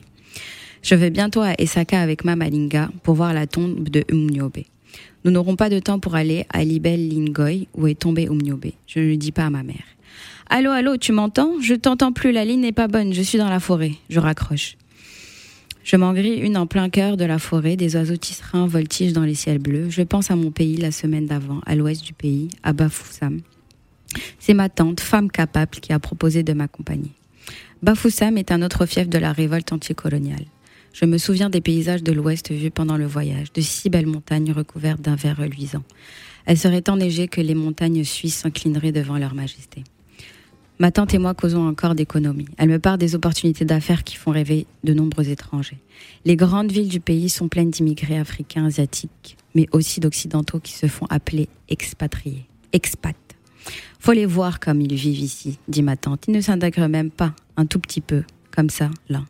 Je 0.83 0.93
vais 0.93 1.09
bientôt 1.09 1.41
à 1.41 1.53
Esaka 1.57 1.99
avec 1.99 2.25
Mamalinga 2.25 2.91
pour 3.01 3.15
voir 3.15 3.33
la 3.33 3.47
tombe 3.47 3.89
de 3.89 4.05
Umnyobe. 4.09 4.59
Nous 5.23 5.31
n'aurons 5.31 5.55
pas 5.55 5.71
de 5.71 5.79
temps 5.79 5.99
pour 5.99 6.13
aller 6.13 6.45
à 6.53 6.63
Libel 6.63 7.09
Lingoy 7.09 7.67
où 7.73 7.87
est 7.87 7.99
tombé 7.99 8.25
Umnyobe. 8.25 8.67
Je 8.85 8.99
ne 8.99 9.05
le 9.05 9.17
dis 9.17 9.31
pas 9.31 9.45
à 9.45 9.49
ma 9.49 9.63
mère. 9.63 9.83
Allô, 10.47 10.69
allô, 10.69 10.97
tu 10.97 11.11
m'entends? 11.11 11.59
Je 11.59 11.73
t'entends 11.73 12.11
plus, 12.11 12.31
la 12.31 12.45
ligne 12.45 12.61
n'est 12.61 12.71
pas 12.71 12.87
bonne, 12.87 13.13
je 13.15 13.23
suis 13.23 13.39
dans 13.39 13.49
la 13.49 13.59
forêt. 13.59 13.93
Je 14.11 14.19
raccroche. 14.19 14.77
Je 15.85 15.97
m'en 15.97 16.13
grille 16.13 16.39
une 16.39 16.57
en 16.57 16.65
plein 16.65 16.89
cœur 16.89 17.15
de 17.15 17.25
la 17.25 17.37
forêt, 17.37 17.75
des 17.75 17.95
oiseaux 17.95 18.17
tisserands 18.17 18.65
voltigent 18.65 19.13
dans 19.13 19.23
les 19.23 19.35
ciels 19.35 19.59
bleus. 19.59 19.91
Je 19.91 20.01
pense 20.01 20.31
à 20.31 20.35
mon 20.35 20.49
pays 20.49 20.77
la 20.77 20.91
semaine 20.91 21.27
d'avant, 21.27 21.61
à 21.67 21.75
l'ouest 21.75 22.03
du 22.03 22.11
pays, 22.11 22.49
à 22.63 22.73
Bafoussam. 22.73 23.41
C'est 24.39 24.55
ma 24.55 24.67
tante, 24.67 24.99
femme 24.99 25.29
capable, 25.29 25.79
qui 25.79 25.93
a 25.93 25.99
proposé 25.99 26.41
de 26.41 26.53
m'accompagner. 26.53 27.11
Bafoussam 27.83 28.35
est 28.39 28.51
un 28.51 28.63
autre 28.63 28.87
fief 28.87 29.07
de 29.07 29.19
la 29.19 29.31
révolte 29.31 29.73
anticoloniale. 29.73 30.45
Je 30.91 31.05
me 31.05 31.19
souviens 31.19 31.51
des 31.51 31.61
paysages 31.61 32.01
de 32.01 32.13
l'ouest 32.13 32.51
vus 32.51 32.71
pendant 32.71 32.97
le 32.97 33.05
voyage, 33.05 33.53
de 33.53 33.61
si 33.61 33.91
belles 33.91 34.07
montagnes 34.07 34.53
recouvertes 34.53 35.01
d'un 35.01 35.15
vert 35.15 35.37
reluisant. 35.37 35.83
Elles 36.47 36.57
seraient 36.57 36.89
enneigées 36.89 37.27
que 37.27 37.41
les 37.41 37.53
montagnes 37.53 38.03
suisses 38.03 38.37
s'inclineraient 38.37 38.91
devant 38.91 39.19
leur 39.19 39.35
majesté. 39.35 39.83
Ma 40.77 40.91
tante 40.91 41.13
et 41.13 41.19
moi 41.19 41.33
causons 41.33 41.65
encore 41.67 41.95
d'économie. 41.95 42.47
Elle 42.57 42.67
me 42.69 42.79
parle 42.79 42.97
des 42.97 43.15
opportunités 43.15 43.63
d'affaires 43.63 44.03
qui 44.03 44.17
font 44.17 44.31
rêver 44.31 44.65
de 44.83 44.93
nombreux 44.93 45.29
étrangers. 45.29 45.77
Les 46.25 46.35
grandes 46.35 46.71
villes 46.71 46.89
du 46.89 46.99
pays 46.99 47.29
sont 47.29 47.47
pleines 47.47 47.69
d'immigrés 47.69 48.17
africains, 48.17 48.65
asiatiques, 48.65 49.37
mais 49.53 49.67
aussi 49.71 50.01
d'occidentaux 50.01 50.59
qui 50.59 50.73
se 50.73 50.87
font 50.87 51.05
appeler 51.09 51.47
expatriés. 51.69 52.45
Expats. 52.73 53.15
Faut 53.99 54.11
les 54.11 54.25
voir 54.25 54.59
comme 54.59 54.81
ils 54.81 54.93
vivent 54.93 55.19
ici, 55.19 55.59
dit 55.69 55.81
ma 55.81 55.95
tante. 55.95 56.25
Ils 56.27 56.33
ne 56.33 56.41
s'intègrent 56.41 56.89
même 56.89 57.09
pas, 57.09 57.33
un 57.55 57.65
tout 57.65 57.79
petit 57.79 58.01
peu, 58.01 58.23
comme 58.53 58.69
ça, 58.69 58.91
là. 59.07 59.23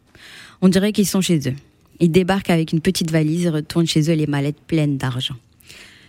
On 0.61 0.67
dirait 0.67 0.93
qu'ils 0.93 1.07
sont 1.07 1.21
chez 1.21 1.47
eux. 1.47 1.55
Ils 1.99 2.11
débarquent 2.11 2.49
avec 2.49 2.73
une 2.73 2.81
petite 2.81 3.11
valise 3.11 3.45
et 3.45 3.49
retournent 3.49 3.87
chez 3.87 4.09
eux 4.11 4.15
les 4.15 4.27
mallettes 4.27 4.59
pleines 4.65 4.97
d'argent. 4.97 5.35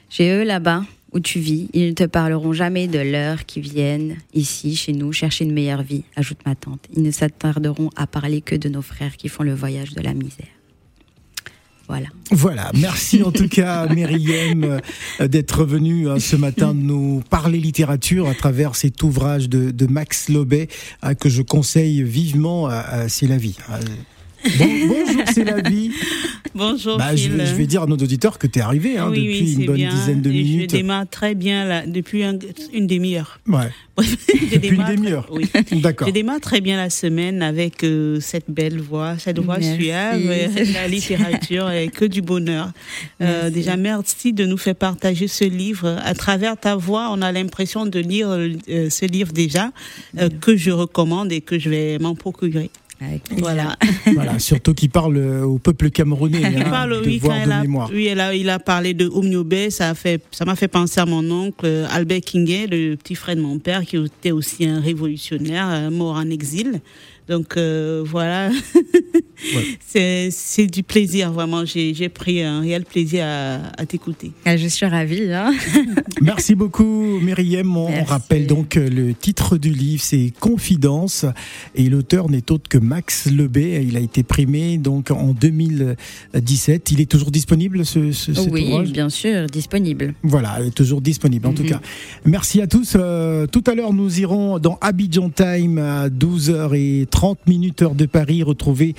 Chez 0.09 0.31
eux, 0.31 0.45
là-bas, 0.45 0.85
où 1.17 1.21
tu 1.21 1.41
vis, 1.41 1.69
ils 1.73 1.89
ne 1.89 1.93
te 1.93 2.05
parleront 2.05 2.53
jamais 2.53 2.89
de 2.89 2.99
l'heure 2.99 3.47
qui 3.47 3.63
viennent 3.63 4.19
ici, 4.35 4.77
chez 4.77 4.93
nous, 4.93 5.13
chercher 5.13 5.45
une 5.45 5.53
meilleure 5.53 5.83
vie, 5.83 6.05
ajoute 6.15 6.39
ma 6.45 6.55
tante. 6.55 6.81
Ils 6.95 7.03
ne 7.03 7.11
s'attarderont 7.11 7.89
à 7.97 8.07
parler 8.07 8.43
que 8.43 8.55
de 8.55 8.69
nos 8.69 8.83
frères 8.83 9.17
qui 9.17 9.31
font 9.31 9.43
le 9.43 9.55
voyage 9.55 9.95
de 9.95 10.03
la 10.03 10.13
misère. 10.13 10.47
Voilà. 11.89 12.09
Voilà. 12.31 12.71
Merci 12.75 13.23
en 13.23 13.33
tout 13.33 13.49
cas, 13.49 13.87
Myriam, 13.95 14.81
euh, 15.21 15.29
d'être 15.29 15.65
venue 15.65 16.11
hein, 16.11 16.19
ce 16.19 16.37
matin 16.37 16.75
nous 16.75 17.23
parler 17.31 17.61
littérature 17.61 18.29
à 18.29 18.35
travers 18.35 18.77
cet 18.77 19.03
ouvrage 19.03 19.49
de, 19.49 19.87
Max 19.87 20.29
Lobet 20.29 20.69
euh, 21.03 21.15
que 21.15 21.31
je 21.31 21.41
conseille 21.41 22.03
vivement 22.03 22.67
à, 22.67 23.09
C'est 23.09 23.27
la 23.27 23.39
vie. 23.39 23.57
Hein 23.71 23.79
bonjour, 24.59 25.25
c'est 25.33 25.45
la 25.45 25.61
vie. 25.61 25.91
Bonjour. 26.55 26.99
Bah, 26.99 27.15
je, 27.15 27.29
vais, 27.29 27.67
dire 27.67 27.83
à 27.83 27.87
nos 27.87 27.97
auditeurs 27.97 28.39
que 28.39 28.47
tu 28.47 28.59
es 28.59 28.63
arrivé 28.63 28.99
hein, 28.99 29.11
depuis 29.11 29.55
une 29.55 29.67
bonne 29.67 29.89
dizaine 29.89 30.23
de 30.23 30.31
minutes. 30.31 30.71
Je 30.71 30.77
démarre 30.77 31.09
très 31.09 31.35
bien 31.35 31.65
là, 31.65 31.87
depuis 31.87 32.23
une 32.73 32.87
demi-heure. 32.87 33.39
Ouais. 33.47 33.71
depuis 33.97 34.77
une 34.77 34.85
demi-heure. 34.85 35.27
Oui. 35.31 35.49
D'accord. 35.81 36.09
Je 36.09 36.13
démarre 36.13 36.41
très 36.41 36.61
bien 36.61 36.77
la 36.77 36.91
semaine 36.91 37.43
avec 37.43 37.83
euh, 37.85 38.21
cette 38.21 38.49
belle 38.49 38.81
voix, 38.81 39.19
cette 39.19 39.39
voix 39.39 39.61
suave, 39.61 40.23
la 40.73 40.89
littérature 40.89 41.71
et 41.71 41.89
que 41.89 42.05
du 42.05 42.23
bonheur. 42.23 42.73
Euh, 43.21 43.51
déjà, 43.51 43.77
merci 43.77 44.33
de 44.33 44.45
nous 44.45 44.59
faire 44.59 44.75
partager 44.75 45.29
ce 45.29 45.45
livre. 45.45 45.99
À 46.05 46.15
travers 46.15 46.57
ta 46.57 46.77
voix, 46.77 47.09
on 47.11 47.23
a 47.23 47.33
l'impression 47.33 47.87
de 47.87 47.99
lire 47.99 48.29
euh, 48.31 48.91
ce 48.91 49.07
livre 49.07 49.33
déjà, 49.33 49.73
que 50.41 50.57
je 50.57 50.71
recommande 50.71 51.33
et 51.33 51.41
que 51.41 51.59
je 51.59 51.71
vais 51.71 51.99
m'en 51.99 52.15
procurer. 52.15 52.71
Voilà. 53.39 53.77
voilà, 54.15 54.39
surtout 54.39 54.75
qu'il 54.75 54.91
parle 54.91 55.19
au 55.19 55.59
peuple 55.59 55.91
camerounais. 55.91 56.41
il 56.41 56.63
hein, 56.63 56.71
parle, 56.71 57.03
de 57.03 57.07
oui, 57.07 57.21
de 57.21 57.63
mémoire. 57.63 57.91
oui, 57.93 58.09
il 58.11 58.21
a, 58.21 58.35
il 58.35 58.49
a 58.49 58.59
parlé 58.59 58.95
de 58.95 59.07
Oumniobé, 59.07 59.71
ça 59.71 59.95
fait, 59.95 60.23
ça 60.31 60.45
m'a 60.45 60.57
fait 60.57 60.69
penser 60.69 61.01
à 61.01 61.07
mon 61.07 61.31
oncle 61.31 61.67
Albert 61.91 62.23
Kingé, 62.23 62.67
le 62.67 62.97
petit 62.97 63.15
frère 63.15 63.37
de 63.37 63.43
mon 63.43 63.59
père, 63.59 63.85
qui 63.85 63.97
était 63.97 64.31
aussi 64.31 64.67
un 64.67 64.81
révolutionnaire, 64.81 65.69
euh, 65.69 65.91
mort 65.91 66.17
en 66.17 66.31
exil. 66.31 66.81
Donc 67.29 67.57
euh, 67.57 68.05
voilà, 68.07 68.51
c'est 69.81 70.67
du 70.67 70.85
plaisir 70.85 71.33
vraiment. 71.33 71.65
J'ai 71.65 72.09
pris 72.09 72.43
un 72.43 72.61
réel 72.61 72.85
plaisir 72.85 73.25
à, 73.27 73.85
t'écouter. 73.87 74.31
Ah, 74.45 74.57
je 74.57 74.69
suis 74.69 74.87
ravie. 74.87 75.33
Hein. 75.33 75.53
Merci 76.23 76.55
beaucoup 76.55 77.19
Myriam. 77.21 77.77
On, 77.77 78.05
rappelle 78.05 78.47
donc 78.47 78.77
le 78.77 79.13
titre 79.13 79.57
du 79.57 79.71
livre, 79.71 80.03
c'est 80.05 80.33
Confidence 80.39 81.27
et 81.75 81.89
l'auteur 81.89 82.31
n'est 82.31 82.53
autre 82.53 82.69
que 82.69 82.79
Max 82.79 83.29
Lebé. 83.29 83.85
Il 83.87 83.97
a 83.97 84.01
été 84.01 84.23
primé 84.23 84.79
donc 84.79 85.11
en 85.11 85.33
2017. 85.33 86.93
Il 86.93 87.01
est 87.01 87.11
toujours 87.11 87.33
disponible 87.33 87.85
ce, 87.85 88.13
ce 88.13 88.31
Oui, 88.49 88.73
bien 88.93 89.09
sûr, 89.09 89.47
disponible. 89.47 90.15
Voilà, 90.23 90.59
il 90.61 90.69
est 90.69 90.71
toujours 90.71 91.01
disponible 91.01 91.49
en 91.49 91.53
tout 91.55 91.65
mhm. 91.65 91.71
cas. 91.71 91.81
Merci 92.25 92.61
à 92.61 92.69
tous. 92.69 92.93
Euh, 92.95 93.47
tout 93.49 93.65
à 93.67 93.75
l'heure 93.75 93.93
nous 93.93 94.21
irons 94.21 94.61
dans 94.61 94.79
Abidjan 94.81 95.31
Time 95.31 95.79
à 95.79 96.09
12h30 96.09 97.16
30 97.17 97.47
minutes 97.47 97.81
heure 97.81 97.95
de 97.95 98.05
Paris, 98.05 98.43
retrouver 98.43 98.95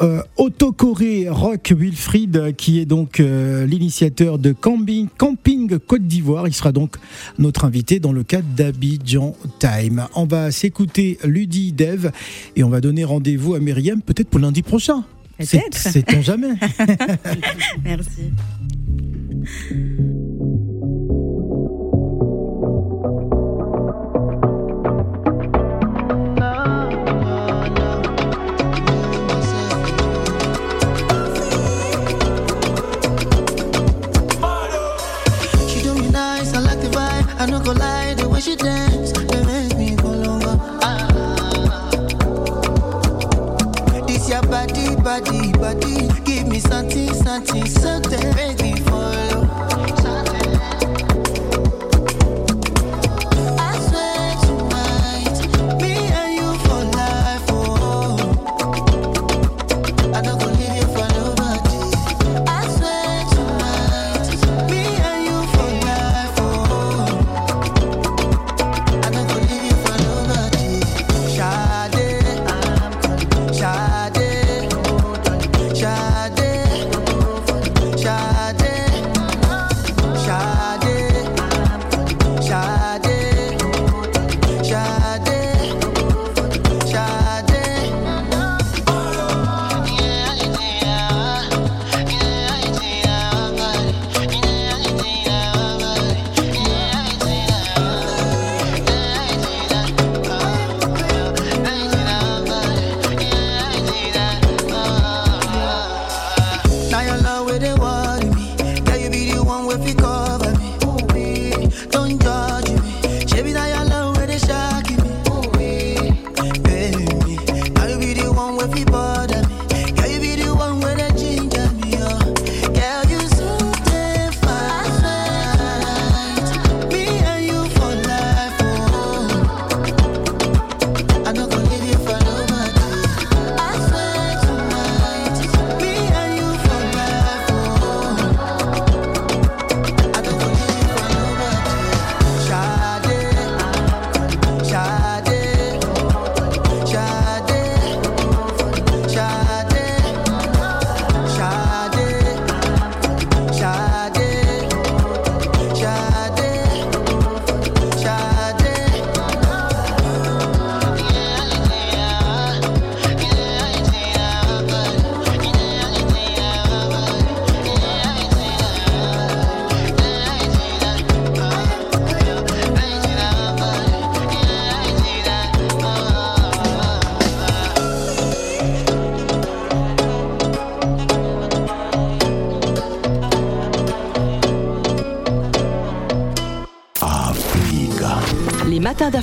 euh, 0.00 0.22
Autocoré 0.38 1.28
Rock 1.28 1.74
Wilfried, 1.76 2.56
qui 2.56 2.80
est 2.80 2.86
donc 2.86 3.20
euh, 3.20 3.66
l'initiateur 3.66 4.38
de 4.38 4.52
Camping, 4.52 5.06
Camping 5.18 5.78
Côte 5.78 6.06
d'Ivoire. 6.06 6.48
Il 6.48 6.54
sera 6.54 6.72
donc 6.72 6.96
notre 7.38 7.66
invité 7.66 8.00
dans 8.00 8.12
le 8.12 8.22
cadre 8.22 8.48
d'Abidjan 8.56 9.36
Time. 9.58 10.06
On 10.14 10.24
va 10.24 10.50
s'écouter 10.50 11.18
Ludi 11.24 11.72
Dev 11.72 12.08
et 12.56 12.64
on 12.64 12.70
va 12.70 12.80
donner 12.80 13.04
rendez-vous 13.04 13.54
à 13.54 13.60
Myriam 13.60 14.00
peut-être 14.00 14.30
pour 14.30 14.40
lundi 14.40 14.62
prochain. 14.62 15.04
Peut-être. 15.36 15.76
C'est 15.76 16.22
jamais. 16.22 16.54
Merci. 17.84 18.32
I 37.40 37.46
no 37.46 37.60
go 37.60 37.70
lie, 37.70 38.14
the 38.14 38.28
way 38.28 38.40
she 38.40 38.56
dance, 38.56 39.12
it 39.12 39.46
makes 39.46 39.74
me 39.76 39.94
go 39.94 40.10
longer. 40.10 40.58
Ah. 40.82 41.88
This 44.08 44.28
your 44.28 44.42
body, 44.42 44.96
body, 44.96 45.52
body, 45.52 46.08
give 46.24 46.48
me 46.48 46.58
something, 46.58 47.14
something, 47.14 47.66
something. 47.66 48.57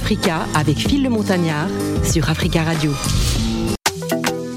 d'Africa 0.06 0.46
avec 0.54 0.78
Phil 0.78 1.02
le 1.02 1.10
Montagnard 1.10 1.68
sur 2.04 2.30
Africa 2.30 2.64
Radio. 2.64 2.92